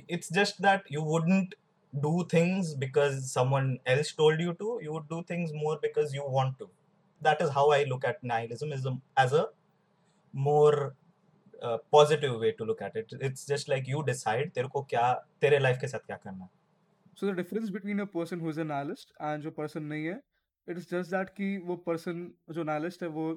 [0.08, 1.56] It's just that you wouldn't
[1.99, 4.79] do things because someone else told you to.
[4.83, 6.69] You would do things more because you want to.
[7.23, 9.49] That is how I look at nihilism as a, as a
[10.33, 10.95] more
[11.63, 13.13] uh, positive way to look at it.
[13.21, 16.49] It's just like you decide तेरे को क्या तेरे life के साथ क्या करना
[17.17, 20.21] So the difference between a person who is a nihilist and जो person नहीं है
[20.69, 23.33] it is just that कि वो person जो nihilist है वो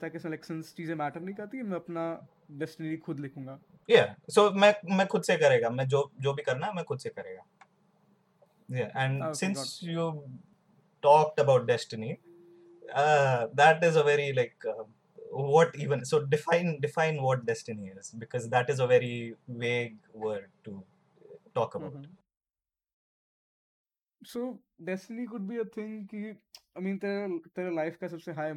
[0.00, 2.06] ताकि selections चीज़ें matter नहीं करती मैं अपना
[2.62, 3.58] destiny खुद लिखूँगा
[3.90, 6.98] Yeah, so मैं मैं खुद से करेगा मैं जो जो भी करना है मैं खुद
[6.98, 7.42] से करेगा.
[8.68, 10.24] Yeah, and Okay, since got you
[11.02, 12.20] talked about destiny,
[12.94, 14.84] uh, that is a very like uh,
[15.30, 20.50] what even so define define what destiny is because that is a very vague word
[20.64, 20.82] to
[21.54, 21.92] talk about.
[21.92, 22.04] Mhm.
[24.22, 26.36] so destiny could be a thing कि
[26.76, 28.52] I mean तेरा तेरा life का सबसे high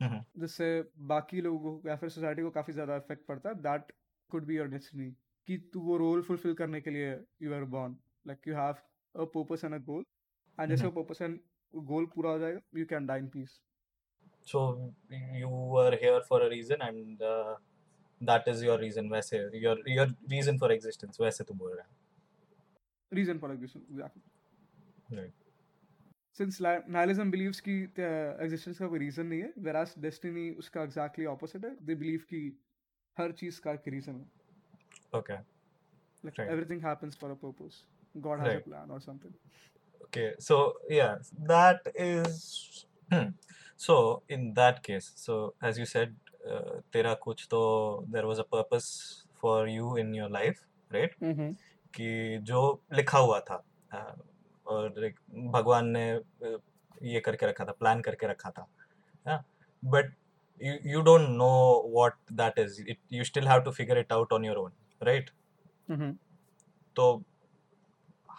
[0.00, 0.24] Mhm.
[0.38, 0.66] जिससे
[1.10, 3.92] बाकी लोगों को या फिर सोसाइटी को काफ़ी ज़्यादा इफ़ेक्ट पड़ता है that
[4.30, 5.10] could be your destiny
[5.48, 7.10] कि तू वो रोल फुलफिल करने के लिए
[7.42, 7.96] you are born
[8.26, 8.74] like you have
[9.14, 10.04] a purpose and a goal
[10.58, 11.38] and जैसे वो purpose and
[11.90, 13.58] goal पूरा हो जाएगा you can die in peace
[14.46, 14.64] so
[15.40, 17.54] you were here for a reason and uh,
[18.20, 23.20] that is your reason वैसे your your reason for existence वैसे तू बोल रहा है
[23.20, 25.38] reason for existence exactly right
[26.36, 31.64] since nihilism believes की existence का कोई reason नहीं है वेरास डेस्टिनी उसका एग्जैक्टली ऑपोजिट
[31.64, 32.40] है दे बिलीव की
[33.16, 37.84] हर चीज़ का एक रीजन है okay like everything happens for a purpose
[38.16, 38.60] god has Right.
[38.60, 39.34] a plan or something
[40.04, 40.34] Okay.
[40.38, 42.86] So yeah, that is.
[43.12, 43.28] Hmm.
[43.76, 46.14] So in that case, so as you said,
[46.50, 47.62] uh, तेरा कुछ तो
[48.10, 48.88] there was a purpose
[49.40, 50.60] for you in your life,
[50.94, 51.16] right?
[51.22, 51.52] mm-hmm.
[51.94, 53.62] कि जो लिखा हुआ था
[53.94, 54.20] uh,
[54.66, 54.88] और
[55.34, 56.58] भगवान ने uh,
[57.02, 58.68] ये करके रखा था प्लान करके रखा था
[59.84, 60.12] but
[61.04, 64.58] don't know what that is it, you still have to figure it out on your
[64.58, 65.30] own right
[65.90, 66.10] Mm-hmm.
[66.98, 67.24] so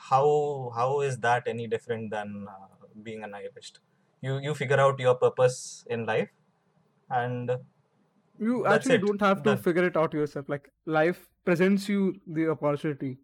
[0.09, 3.79] how how is that any different than uh, being an nihilist?
[4.21, 6.29] You you figure out your purpose in life
[7.09, 7.51] and
[8.39, 10.49] you actually don't have to figure it out yourself.
[10.49, 13.17] Like life presents you the opportunity.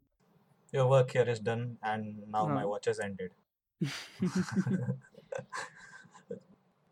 [0.72, 2.54] Your work here is done and now no.
[2.54, 3.32] my watch has ended.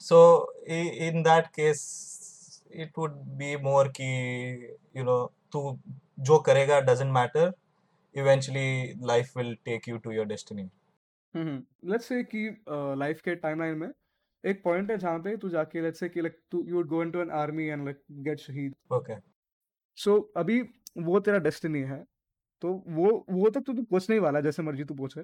[0.08, 4.68] So in that case it would be more key.
[4.98, 5.80] you know to
[6.28, 7.54] jo karega doesn't matter.
[8.24, 10.70] Eventually life will take you to your destiny.
[11.34, 12.47] Hmm let's say कि
[12.99, 13.89] life के timeline में
[14.43, 17.01] एक point है जहाँ पे तू जाके let's say कि लाइक तू you would go
[17.03, 19.18] into an army and like get shaheed okay.
[19.97, 20.61] So अभी
[21.07, 22.03] वो तेरा डेस्टिनी है
[22.61, 25.22] तो वो वो तक तो तू पहुँचने ही वाला जैसे मर्ज़ी तू पहुँचे।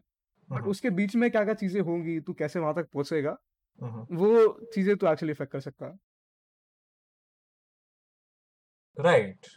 [0.50, 0.70] But Mhm.
[0.72, 3.38] उसके बीच में क्या क्या चीज़ें होंगी तू कैसे वहाँ तक पहुंचेगा
[3.82, 4.06] Mhm.
[4.20, 4.32] वो
[4.76, 5.98] चीज़ें तू एक्चुअली इफ़ेक्ट कर सकता है।
[8.98, 9.48] Right.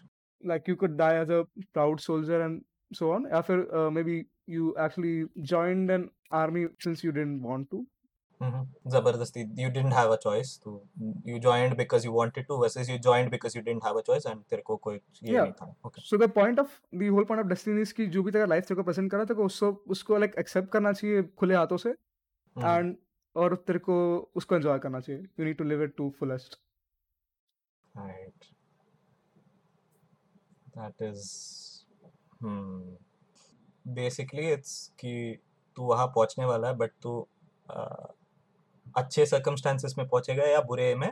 [0.42, 2.62] Like you could die as a proud soldier and
[2.92, 4.16] so on फिर uh, maybe
[4.56, 5.14] you actually
[5.52, 6.08] joined an
[6.40, 7.84] army since you didn't want to
[8.40, 8.64] Mhm.
[8.94, 10.48] Zabardasti, you didn't have a choice.
[10.64, 10.72] To,
[11.28, 14.26] you joined because you wanted to versus you joined because you didn't have a choice
[14.32, 15.42] and तेरे को कोई ये Yeah.
[15.44, 15.68] नहीं था.
[15.90, 16.02] Okay.
[16.08, 18.66] so the point of the whole point of destiny is कि जो भी तेरा लाइफ
[18.68, 21.90] तेरे को प्रेजेंट करा तेरे को उसको उसको like accept करना चाहिए खुले हाथों से
[21.92, 22.68] Mhm.
[22.74, 22.96] and
[23.44, 23.96] और तेरे को
[24.42, 26.58] उसको enjoy करना चाहिए you need to live it to fullest
[27.94, 28.50] Right.
[30.74, 31.20] That is,
[32.40, 33.94] hmm.
[33.94, 35.38] Basically it's कि
[35.76, 37.20] तू वहाँ पहुँचने वाला है बट तू
[38.96, 41.10] अच्छे सर्कमस्टांसिस में पहुँचेगा या बुरे में?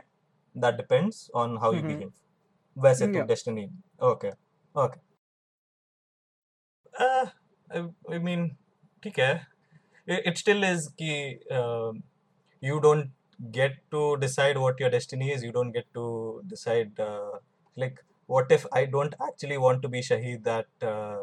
[0.55, 2.11] That depends on how you behave
[2.77, 3.65] वैसे तो destiny
[4.03, 4.29] okay
[4.75, 4.99] okay
[6.97, 8.47] I mean
[9.03, 9.33] ठीक है.
[10.07, 11.11] इट स्टिल इज़ कि
[12.63, 13.11] you don't
[13.51, 16.05] get to decide what your destiny is you don't get to
[16.45, 17.01] decide
[17.77, 21.20] like what if I don't actually want to be shaheed at uh,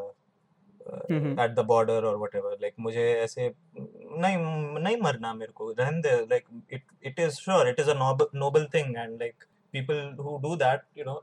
[0.92, 1.38] uh, Mhm.
[1.44, 2.52] at the border or whatever.
[2.64, 3.48] Like मुझे ऐसे
[3.78, 4.36] नहीं
[4.84, 6.12] नहीं मरना मेरे को रहने दे.
[6.30, 6.46] Like
[6.78, 6.82] it
[7.12, 10.86] it is sure it is a noble noble thing and like people who do that
[11.00, 11.18] you know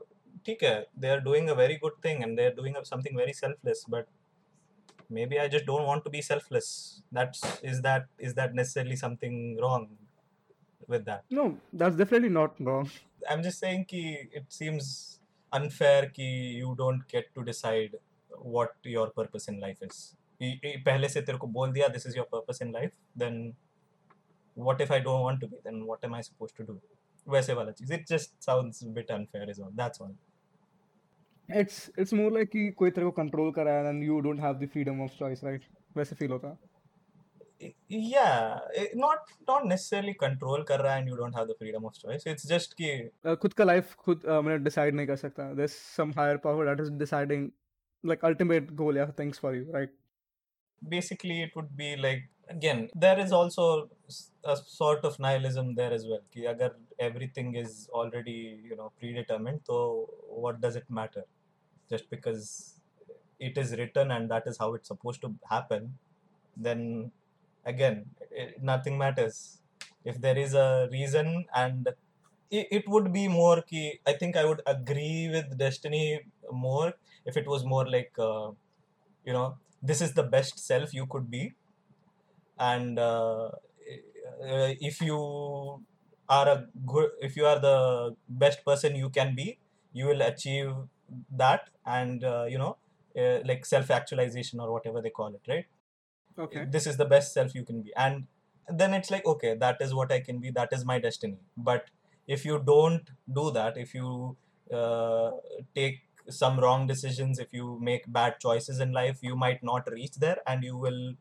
[0.46, 0.74] ठीक है
[1.04, 4.06] they are doing a very good thing and they are doing something very selfless but
[5.18, 6.68] maybe I just don't want to be selfless.
[7.12, 9.88] That's is that is that necessarily something wrong
[10.88, 11.24] with that?
[11.30, 12.88] no that's definitely not wrong
[13.30, 14.02] I'm just saying कि
[14.40, 14.88] it seems
[15.53, 16.27] unfair कि
[16.61, 17.95] you don't get to decide
[18.55, 19.99] what your purpose in life is.
[20.41, 22.93] इ- इ- पहले से तेरे को बोल दिया this is your purpose in life
[23.23, 23.35] then
[24.67, 26.79] what if I don't want to be then what am I supposed to do?
[27.27, 30.13] वैसे वाला चीज़ it just sounds a bit unfair is all that's all.
[31.49, 34.43] it's it's more like कि कोई तेरे को control कर रहा है and you don't
[34.47, 36.70] have the freedom of choice right वैसे फील होता है
[37.88, 41.86] Yeah, it- not not necessarily control कर रहा है and you don't have the freedom
[41.90, 42.26] of choice.
[42.32, 42.90] It's just कि
[43.26, 46.66] uh, खुद का लाइफ खुद uh, मैंने डिसाइड नहीं कर सकता there's some higher power
[46.70, 47.46] that is deciding
[48.04, 49.94] like ultimate goal yeah things for you right
[50.96, 53.64] basically it would be like again there is also
[54.08, 56.74] s- a sort of nihilism there as well कि अगर
[57.08, 58.36] everything is already
[58.70, 59.78] you know predetermined so
[60.44, 61.24] what does it matter
[61.94, 62.44] just because
[63.48, 65.88] it is written and that is how it's supposed to happen
[66.68, 66.84] then
[67.65, 67.97] again
[68.41, 69.61] i nothing matters.
[70.03, 71.87] If there is a reason and
[72.49, 76.05] it, it would be more ki, i think i would agree with destiny
[76.51, 76.93] more
[77.25, 78.51] if it was more like uh,
[79.25, 79.47] you know
[79.81, 81.53] this is the best self you could be.
[82.57, 85.83] And uh, uh, if you
[86.29, 89.59] are a good if you are the best person you can be
[89.91, 90.71] you will achieve
[91.29, 92.77] that and uh, you know
[93.17, 95.65] uh, like self actualization or whatever they call it right
[96.37, 96.67] Okay.
[96.75, 98.27] this is the best self you can be and
[98.67, 101.89] then it's like okay that is what i can be that is my destiny but
[102.27, 104.37] if you don't do that if you
[104.71, 105.31] uh,
[105.75, 110.15] take some wrong decisions if you make bad choices in life you might not reach
[110.15, 111.13] there and you will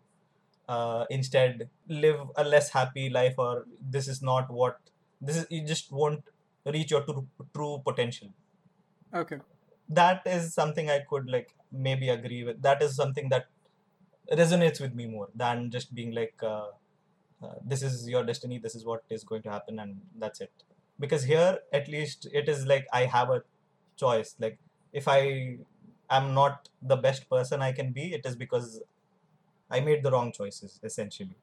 [0.69, 4.79] uh, instead live a less happy life or this is not what
[5.21, 6.25] this is you just won't
[6.67, 8.29] reach your true, true potential
[9.15, 9.41] Okay.
[9.89, 12.63] that is something I could like maybe agree with.
[12.63, 13.47] That is something that
[14.33, 16.69] resonates with me more than just being like, uh,
[17.43, 20.53] uh, this is your destiny, this is what is going to happen, and that's it.
[20.99, 23.43] Because here, at least, it is like I have a
[23.97, 24.37] choice.
[24.39, 24.59] Like,
[24.93, 25.59] if I
[26.11, 28.83] am not the best person I can be, it is because
[29.71, 31.37] I made the wrong choices, essentially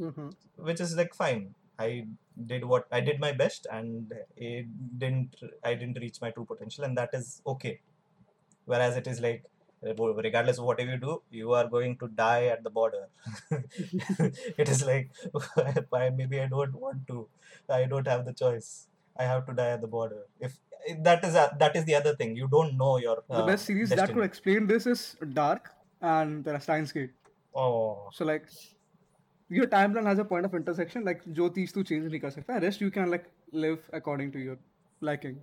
[0.00, 0.30] Mm-hmm.
[0.56, 2.06] which is like fine i
[2.50, 4.66] did what i did my best and it
[4.98, 7.80] didn't i didn't reach my true potential and that is okay
[8.66, 9.44] whereas it is like
[9.83, 13.03] regardless of whatever you do you are going to die at the border
[14.57, 15.09] it is like
[15.89, 17.27] why maybe i don't want to
[17.69, 20.57] i don't have the choice i have to die at the border if
[21.01, 23.65] that is a, that is the other thing you don't know your The uh, best
[23.65, 24.15] series that destiny.
[24.15, 25.69] could explain this is Dark
[26.01, 27.11] and there are Steins Gate.
[27.53, 28.45] oh So like
[29.49, 31.03] your timeline has a point of intersection.
[31.09, 32.61] Like जो चीज तू change नहीं कर सकता.
[32.65, 34.57] Rest you can like live according to your
[35.09, 35.37] liking.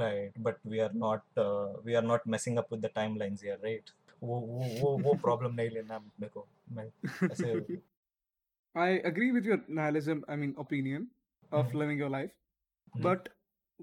[0.00, 3.58] Right, but we are not uh, we are not messing up with the timelines here,
[3.62, 3.92] right?
[4.22, 6.46] वो वो वो वो problem नहीं लेना मेरे को
[6.76, 6.86] मैं
[7.32, 7.80] ऐसे
[8.74, 10.24] I agree with your nihilism.
[10.28, 11.06] I mean opinion
[11.52, 11.78] of Mhm.
[11.82, 12.32] living your life.
[12.94, 13.02] Mhm.
[13.08, 13.28] But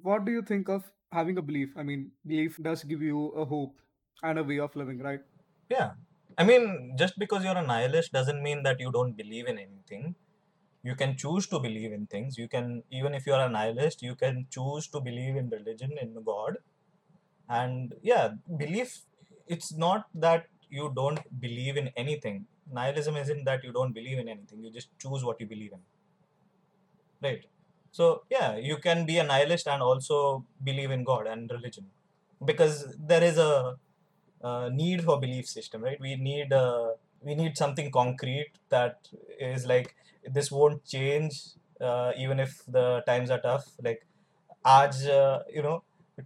[0.10, 1.78] what do you think of having a belief?
[1.84, 3.82] I mean, belief does give you a hope
[4.24, 5.26] and a way of living, right?
[5.70, 5.92] yeah.
[6.38, 10.16] I mean, just because you're a nihilist doesn't mean that you don't believe in anything.
[10.83, 12.39] You can choose to believe in things.
[12.39, 16.15] You can even if you're a nihilist, you can choose to believe in religion, in
[16.25, 16.57] God,
[17.49, 19.01] and yeah, belief.
[19.47, 22.47] It's not that you don't believe in anything.
[22.73, 24.63] Nihilism isn't that you don't believe in anything.
[24.65, 25.81] You just choose what you believe in.
[27.23, 27.45] right
[27.99, 31.87] so yeah you can be a nihilist and also believe in god and religion
[32.45, 32.75] because
[33.11, 33.77] there is a,
[34.49, 36.91] uh need for belief system right we need uh,
[37.28, 39.10] we need something concrete that
[39.52, 39.90] is like
[40.38, 41.34] this won't change
[41.88, 44.02] uh, even if the times are tough like
[44.76, 45.78] aaj uh, you know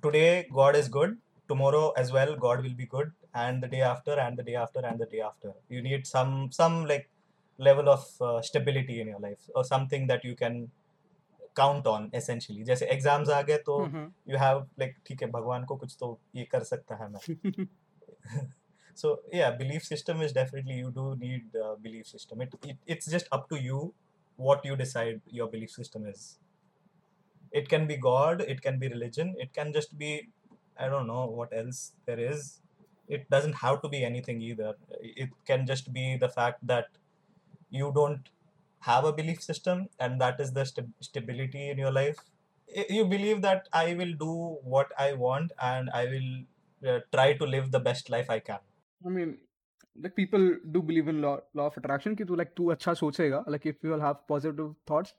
[0.07, 1.13] today god is good
[1.53, 3.09] tomorrow as well god will be good
[3.45, 6.35] and the day after and the day after and the day after you need some
[6.59, 7.07] some like
[7.69, 10.59] level of uh, stability in your life or something that you can
[11.55, 14.03] count on essentially जैसे exams आ गए तो Mhm.
[14.29, 17.19] You have like ठीक है भगवान को कुछ तो ये कर सकता है मैं
[18.94, 22.40] so yeah belief system is definitely you do need uh, belief system.
[22.42, 23.94] It, it it's just up to you
[24.36, 26.38] what you decide your belief system is.
[27.50, 30.10] It can be god it can be religion it can just be
[30.76, 32.60] i don't know what else there is.
[33.06, 34.74] It doesn't have to be anything either.
[35.02, 36.86] It can just be the fact that
[37.70, 38.30] you don't
[38.80, 42.18] have a belief system and that is the st- stability in your life.
[42.88, 44.32] You believe that i will do
[44.74, 46.30] what i want and i will
[46.90, 48.60] uh, try to live the best life i can
[49.05, 49.37] I mean,
[50.01, 53.43] like people do believe in law law of attraction कि तू like तू अच्छा सोचेगा
[53.55, 55.13] like if you will have positive thoughts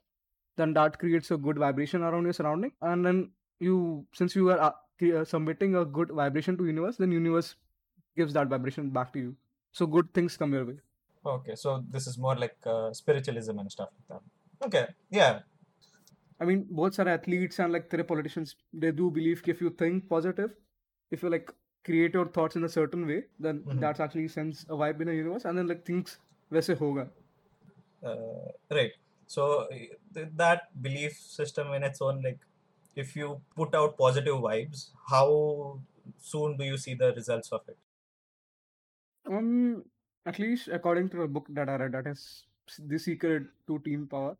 [0.57, 3.21] then that creates a good vibration around your surrounding and then
[3.59, 7.55] you since you are uh, cre- uh, submitting a good vibration to universe then universe
[8.17, 9.35] gives that vibration back to you
[9.71, 10.77] so good things come your way
[11.35, 15.39] okay so this is more like uh, spiritualism and stuff like that okay yeah
[16.39, 19.71] I mean बहुत सारे athletes and like तेरे politicians they do believe कि if you
[19.83, 20.55] think positive
[21.11, 21.51] if you like
[21.85, 23.79] create your thoughts in a certain way then Mhm.
[23.83, 26.19] that's actually sends a vibe in the universe and then like things
[26.53, 27.09] वैसे होगा
[28.03, 28.45] uh,
[28.77, 28.93] right
[29.27, 29.67] so uh,
[30.15, 32.39] th- that belief system in its own like
[32.95, 35.27] if you put out positive vibes how
[36.31, 37.77] soon do you see the results of it
[39.25, 39.85] Um,
[40.25, 44.07] at least according to a book that I read, that is The Secret to Team
[44.07, 44.37] Power.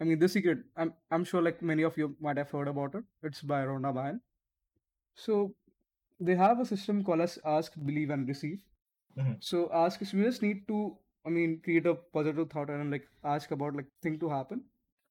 [0.00, 0.64] I mean, The Secret.
[0.76, 3.04] I'm I'm sure like many of you might have heard about it.
[3.22, 4.20] It's by Rhonda Byrne.
[5.14, 5.54] So
[6.19, 8.57] they have a system called as Ask, Believe, and Receive.
[9.15, 9.35] Mhm.
[9.41, 10.81] So ask is we just need to,
[11.25, 14.61] I mean, create a positive thought and like ask about like thing to happen.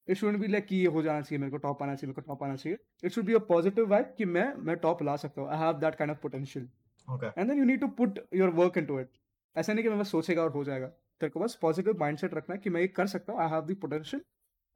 [0.09, 2.21] It shouldn't be like कि ये हो जाना चाहिए मेरे को top आना चाहिए मेरे
[2.21, 2.79] को टॉप आना चाहिए.
[3.05, 5.51] It should be a positive vibe कि मैं मैं टॉप ला सकता हूँ.
[5.51, 6.69] I have that kind of potential.
[7.09, 9.11] okay and then you need to put your work into it
[9.57, 10.87] ऐसा नहीं कि मैं बस सोचेगा और हो जाएगा
[11.21, 13.61] तेरे को बस पॉजिटिव माइंडसेट रखना है कि मैं ये कर सकता हूँ I have
[13.67, 14.23] the potential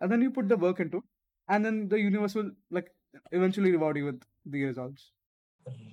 [0.01, 1.03] and then you put the work into
[1.49, 2.89] and then the universe will like
[3.35, 5.11] eventually reward you with the results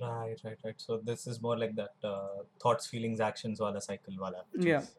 [0.02, 0.76] Right, right, right.
[0.78, 4.44] So this is more like that uh, thoughts, feelings, actions wala cycle wala.
[4.58, 4.82] Yeah.
[4.82, 4.92] cheez.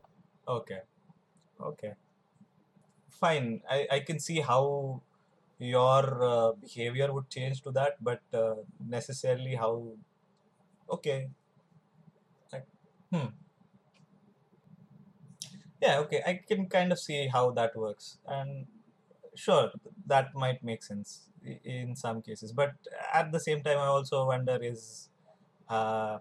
[0.48, 0.80] Okay.
[1.60, 1.92] Okay.
[3.10, 3.62] Fine.
[3.68, 5.02] I, I can see how
[5.58, 8.54] your uh, behavior would change to that, but uh,
[8.88, 9.82] necessarily how.
[10.90, 11.28] Okay.
[12.52, 12.66] Like,
[13.12, 13.28] hmm.
[15.82, 18.66] yeah okay i can kind of see how that works and
[19.34, 19.72] sure
[20.06, 21.30] that might make sense
[21.64, 22.52] in some cases.
[22.52, 22.74] But
[23.12, 25.10] at the same time i also wonder is
[25.68, 26.18] uh,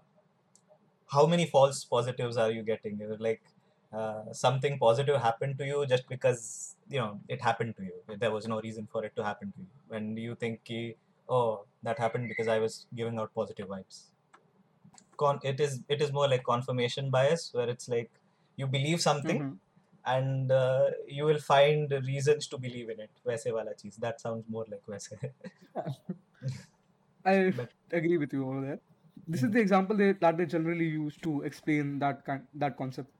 [1.12, 2.98] how many false positives are you getting?
[3.00, 3.42] You know, like
[3.92, 8.02] uh, something positive happened to you just because you know it happened to you?
[8.18, 9.66] There was no reason for it to happen to you.
[9.88, 10.70] When you think
[11.28, 14.06] oh that happened because i was giving out positive vibes?
[15.16, 18.10] Con- it is it is more like confirmation bias where it's like
[18.56, 19.60] you believe something Mhm
[20.06, 23.10] and uh, you will find reasons to believe in it.
[23.26, 23.96] Vaise wala cheez.
[23.96, 25.12] That sounds more like vaise.
[27.24, 27.52] I
[27.92, 28.80] agree with you over there.
[29.28, 29.52] This is hmm.
[29.52, 33.10] the example that they generally use to explain that con- that concept.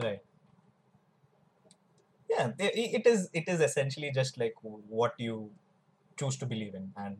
[0.00, 0.20] Right.
[2.30, 3.28] Yeah, it is.
[3.32, 5.50] It is essentially just like what you
[6.18, 7.18] choose to believe in, and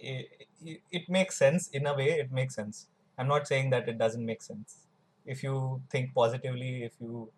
[0.00, 2.10] it, it makes sense in a way.
[2.12, 2.86] It makes sense.
[3.18, 4.78] I'm not saying that it doesn't make sense.
[5.26, 7.30] If you think positively, if you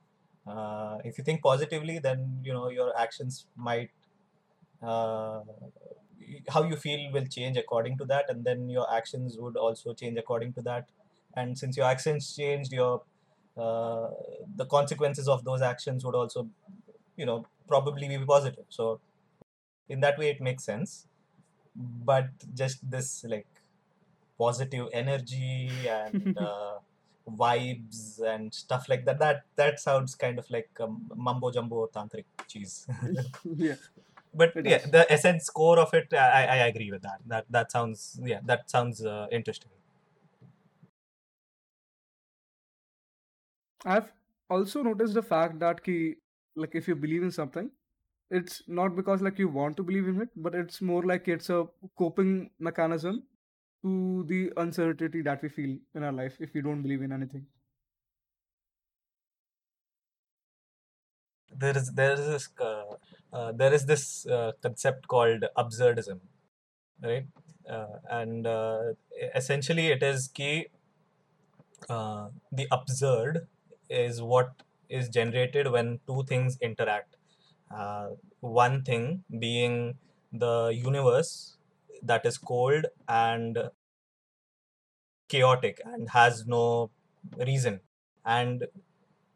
[0.47, 3.91] uh, if you think positively then you know your actions might
[4.83, 5.41] uh,
[6.49, 10.19] how you feel will change according to that and then your actions would also change
[10.19, 10.89] according to that.
[11.35, 13.03] And since your actions changed your
[13.57, 14.11] uh,
[14.55, 16.49] the consequences of those actions would also
[17.17, 18.67] you know probably be positive.
[18.69, 19.01] So
[19.89, 21.07] in that way it makes sense.
[21.77, 23.47] But just this like
[24.39, 26.79] positive energy and uh,
[27.29, 32.25] vibes and stuff like that that that sounds kind of like um, mumbo jumbo tantric
[32.47, 32.87] cheese
[33.45, 33.77] yeah.
[34.35, 34.89] but It yeah does.
[34.95, 38.69] the essence core of it i i agree with that that that sounds yeah that
[38.71, 39.71] sounds uh, interesting
[43.85, 44.13] I've
[44.51, 46.17] also noticed the fact that ki,
[46.57, 47.71] like if you believe in something,
[48.31, 51.51] it's not because like you want to believe in it, but it's more like it's
[51.51, 51.69] a
[51.99, 53.25] coping mechanism
[53.87, 57.47] to the uncertainty that we feel in our life if we don't believe in anything.
[61.59, 62.97] there is there is this uh,
[63.33, 66.21] uh, there is this uh, concept called absurdism
[67.03, 67.27] right
[67.71, 68.81] uh, and uh,
[69.35, 70.67] essentially it is key
[71.89, 73.47] uh, the absurd
[73.89, 74.51] is what
[74.89, 77.17] is generated when two things interact
[78.41, 79.99] one thing being
[80.33, 81.56] the universe
[82.03, 83.59] that is cold and
[85.29, 86.91] chaotic and has no
[87.39, 87.81] reason.
[88.25, 88.67] And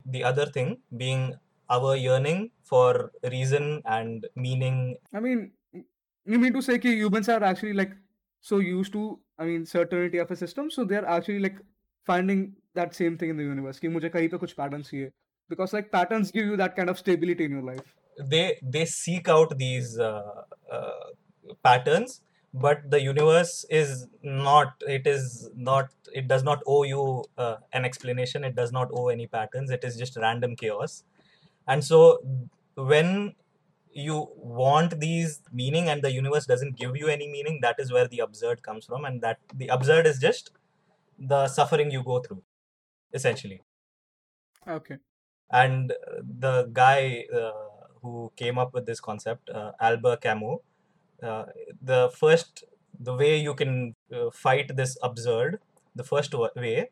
[0.04, 1.34] the other thing being
[1.68, 4.96] our yearning for reason and meaning.
[5.14, 5.52] I mean
[6.24, 7.92] you mean to say that humans are actually like
[8.40, 11.56] so used to i mean certainty of a system so they are actually like
[12.06, 15.10] finding that same thing in the universe mujhe kahin pe kuch patterns chahiye.
[15.52, 17.94] Because like patterns give you that kind of stability in your life.
[18.32, 18.44] They
[18.74, 20.42] they seek out these uh,
[20.78, 21.06] uh,
[21.68, 22.20] patterns
[22.52, 27.84] but the universe is not it is not it does not owe you uh, an
[27.84, 28.44] explanation.
[28.44, 29.70] It does not owe any patterns.
[29.70, 31.04] It is just random chaos.
[31.66, 32.20] And so
[32.74, 33.36] when
[33.92, 38.08] you want these meaning and the universe doesn't give you any meaning that is where
[38.08, 39.04] the absurd comes from.
[39.04, 40.52] And that the absurd is just
[41.18, 42.42] the suffering you go through
[43.12, 43.62] essentially.
[44.66, 44.98] Okay.
[45.50, 45.92] and
[46.22, 47.50] the guy uh,
[48.02, 50.58] who came up with this concept uh, albert camus
[51.22, 51.46] uh,
[51.80, 52.64] the first
[52.98, 55.60] the way you can uh, fight this absurd
[55.94, 56.90] the first wa- way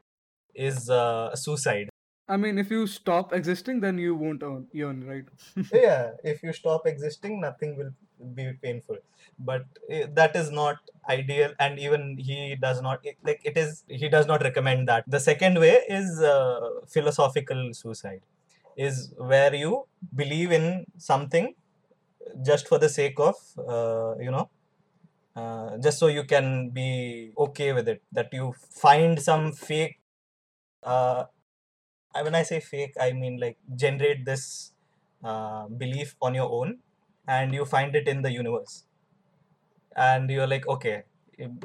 [0.54, 1.88] is uh, suicide.
[2.30, 5.24] I mean, if you stop existing, then you won't earn, earn right?
[5.72, 7.92] yeah if you stop existing nothing will
[8.34, 8.98] be painful.
[9.38, 9.62] But
[9.92, 10.76] uh, that is not
[11.08, 15.04] ideal and even he does not like it is he does not recommend that.
[15.06, 18.22] The second way is uh, philosophical suicide
[18.76, 21.54] is where you believe in something
[22.44, 24.50] just for the sake of uh, you know
[25.36, 28.54] uh, just so you can be okay with it that you
[28.84, 30.00] find some fake
[30.82, 31.24] uh,
[32.26, 34.72] when i say fake i mean like generate this
[35.22, 36.78] uh, belief on your own
[37.26, 38.84] and you find it in the universe.
[39.96, 41.04] And you're like okay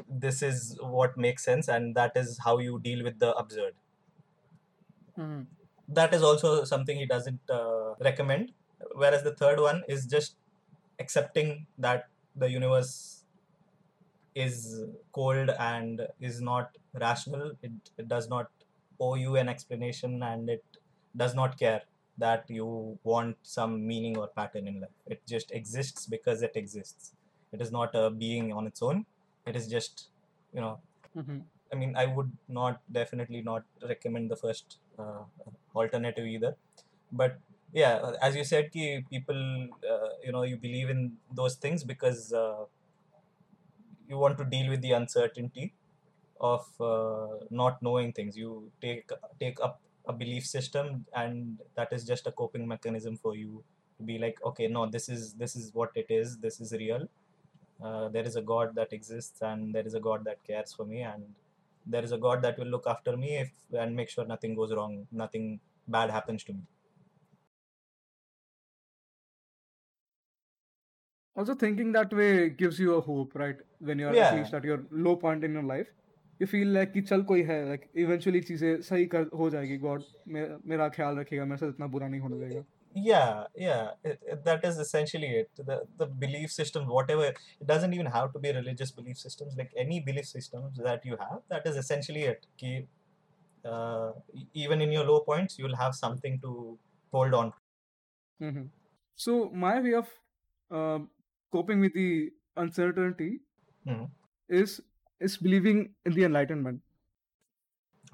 [0.08, 3.74] this is what makes sense and that is how you deal with the absurd.
[5.88, 8.52] That is also something he doesn't uh, recommend.
[8.94, 10.36] Whereas the third one is just
[10.98, 13.24] accepting that the universe
[14.34, 18.50] is cold and is not rational it, it does not
[19.00, 20.64] owe you an explanation and it
[21.16, 21.82] does not care
[22.18, 27.12] that you want some meaning or pattern in life it just exists because it exists
[27.52, 29.06] it is not a being on its own
[29.46, 30.08] it is just
[30.52, 30.80] you know
[31.14, 31.44] Mhm.
[31.72, 35.24] I mean, I would not definitely not recommend the first uh,
[35.74, 36.56] alternative either.
[37.10, 37.38] But
[37.74, 41.84] yeah, uh, as you said, ki people, uh, you know, you believe in those things
[41.84, 42.66] because uh,
[44.08, 45.74] you want to deal with the uncertainty
[46.40, 48.36] of uh, not knowing things.
[48.36, 49.10] You take
[49.40, 53.64] take up a belief system and that is just a coping mechanism for you
[53.98, 57.08] to be like okay no this is this is what it is this is real
[57.84, 60.84] uh, there is a god that exists and there is a god that cares for
[60.84, 61.24] me and
[61.86, 64.74] there is a god that will look after me if and make sure nothing goes
[64.74, 66.62] wrong nothing bad happens to me
[71.35, 73.57] Also, thinking that way gives you a hope, right?
[73.79, 75.87] When you're at yeah least at your low point in your life,
[76.39, 80.03] you feel like कि चल कोई है like eventually चीजें सही कर हो जाएगी God
[80.37, 84.43] मेरा मेरा ख्याल रखेगा मेरे साथ इतना बुरा नहीं होने देगा yeah yeah it, it,
[84.45, 88.51] that is essentially it the the belief system whatever it doesn't even have to be
[88.51, 92.87] religious belief systems like any belief systems that you have that is essentially it Ki,
[93.65, 96.79] uh, e- even in your low points you'll have something to
[97.13, 97.57] hold on to
[98.39, 98.65] hmm
[99.15, 100.07] So my way of
[100.71, 100.99] uh,
[101.56, 102.08] coping with the
[102.64, 103.30] uncertainty
[103.86, 104.04] Mhm.
[104.62, 104.80] is
[105.28, 106.82] is believing in the enlightenment.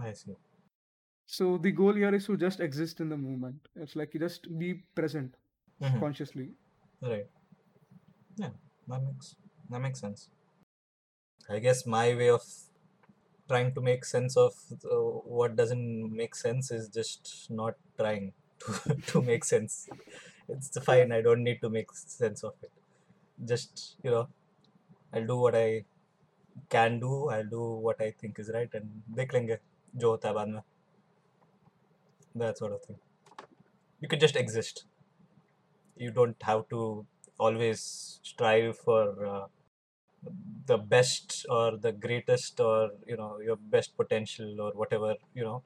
[0.09, 0.36] i see
[1.34, 3.68] So the goal here is to just exist in the moment.
[3.84, 4.70] It's like you just be
[5.01, 5.36] present
[5.80, 6.01] Mhm.
[6.05, 6.47] consciously.
[7.11, 7.28] right
[8.36, 8.51] yeah
[8.88, 9.28] that makes
[9.70, 10.22] that makes sense
[11.55, 12.45] i guess my way of
[13.49, 14.55] trying to make sense of
[14.95, 15.01] uh,
[15.36, 19.88] what doesn't make sense is just not trying to, to make sense
[20.49, 22.72] it's fine i don't need to make sense of it
[23.53, 24.28] just you know
[25.14, 25.84] i'll do what i
[26.74, 28.88] can do i'll do what i think is right and
[29.20, 29.55] dekh lenge
[30.05, 30.64] jo hota hai baad mein
[32.34, 32.99] that sort of thing.
[34.01, 34.84] You can just exist.
[35.95, 37.07] You don't have to
[37.38, 39.49] always strive for uh,
[40.66, 45.62] the best or the greatest or you know your best potential or whatever you know.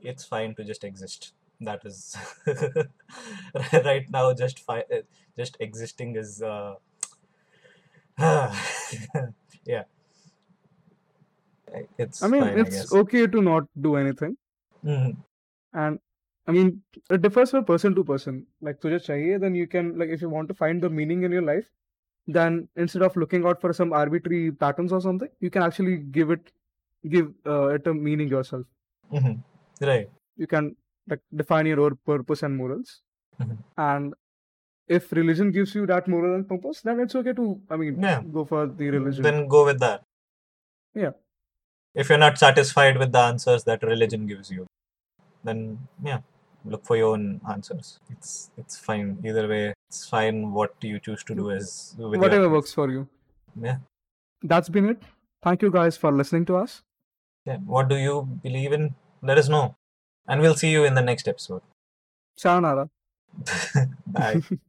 [0.00, 2.16] It's fine to just exist that is
[3.84, 4.82] right now just uh,
[5.36, 6.74] just existing is uh,
[9.64, 9.84] yeah.
[11.98, 14.36] It's i mean fine, it's I okay to not do anything.
[14.84, 15.10] Mm-hmm.
[15.74, 15.98] and
[16.46, 16.80] i mean
[17.10, 18.46] it differs from person to person.
[18.60, 21.32] Like tujhe chahiye then you can like if you want to find the meaning in
[21.32, 21.66] your life
[22.28, 26.30] then instead of looking out for some arbitrary patterns or something you can actually give
[26.30, 26.52] it
[27.08, 28.66] give uh, it a meaning yourself.
[29.12, 29.86] Mm-hmm.
[29.86, 30.08] right.
[30.36, 30.76] You can
[31.10, 33.02] like define your own purpose and morals.
[33.40, 33.58] Mhm.
[33.76, 34.14] And
[34.96, 38.22] if religion gives you that moral and purpose, then it's okay to, I mean, yeah
[38.38, 39.22] go for the religion.
[39.22, 40.04] then go with that
[40.94, 41.12] Yeah.
[41.94, 44.66] if you're not satisfied with the answers that religion gives you
[45.48, 45.60] then
[46.02, 46.20] yeah
[46.64, 48.32] look for your own answers it's
[48.62, 52.72] it's fine either way it's fine what you choose to do is with Whatever works
[52.80, 53.06] for you.
[53.68, 53.78] yeah
[54.42, 55.02] That's been it.
[55.42, 56.82] Thank you guys for listening to us.
[57.50, 58.16] yeah what do you
[58.48, 58.94] believe in
[59.32, 59.64] let us know
[60.28, 61.62] and we'll see you in the next episode
[62.36, 62.88] Sayonara.
[64.06, 64.42] bye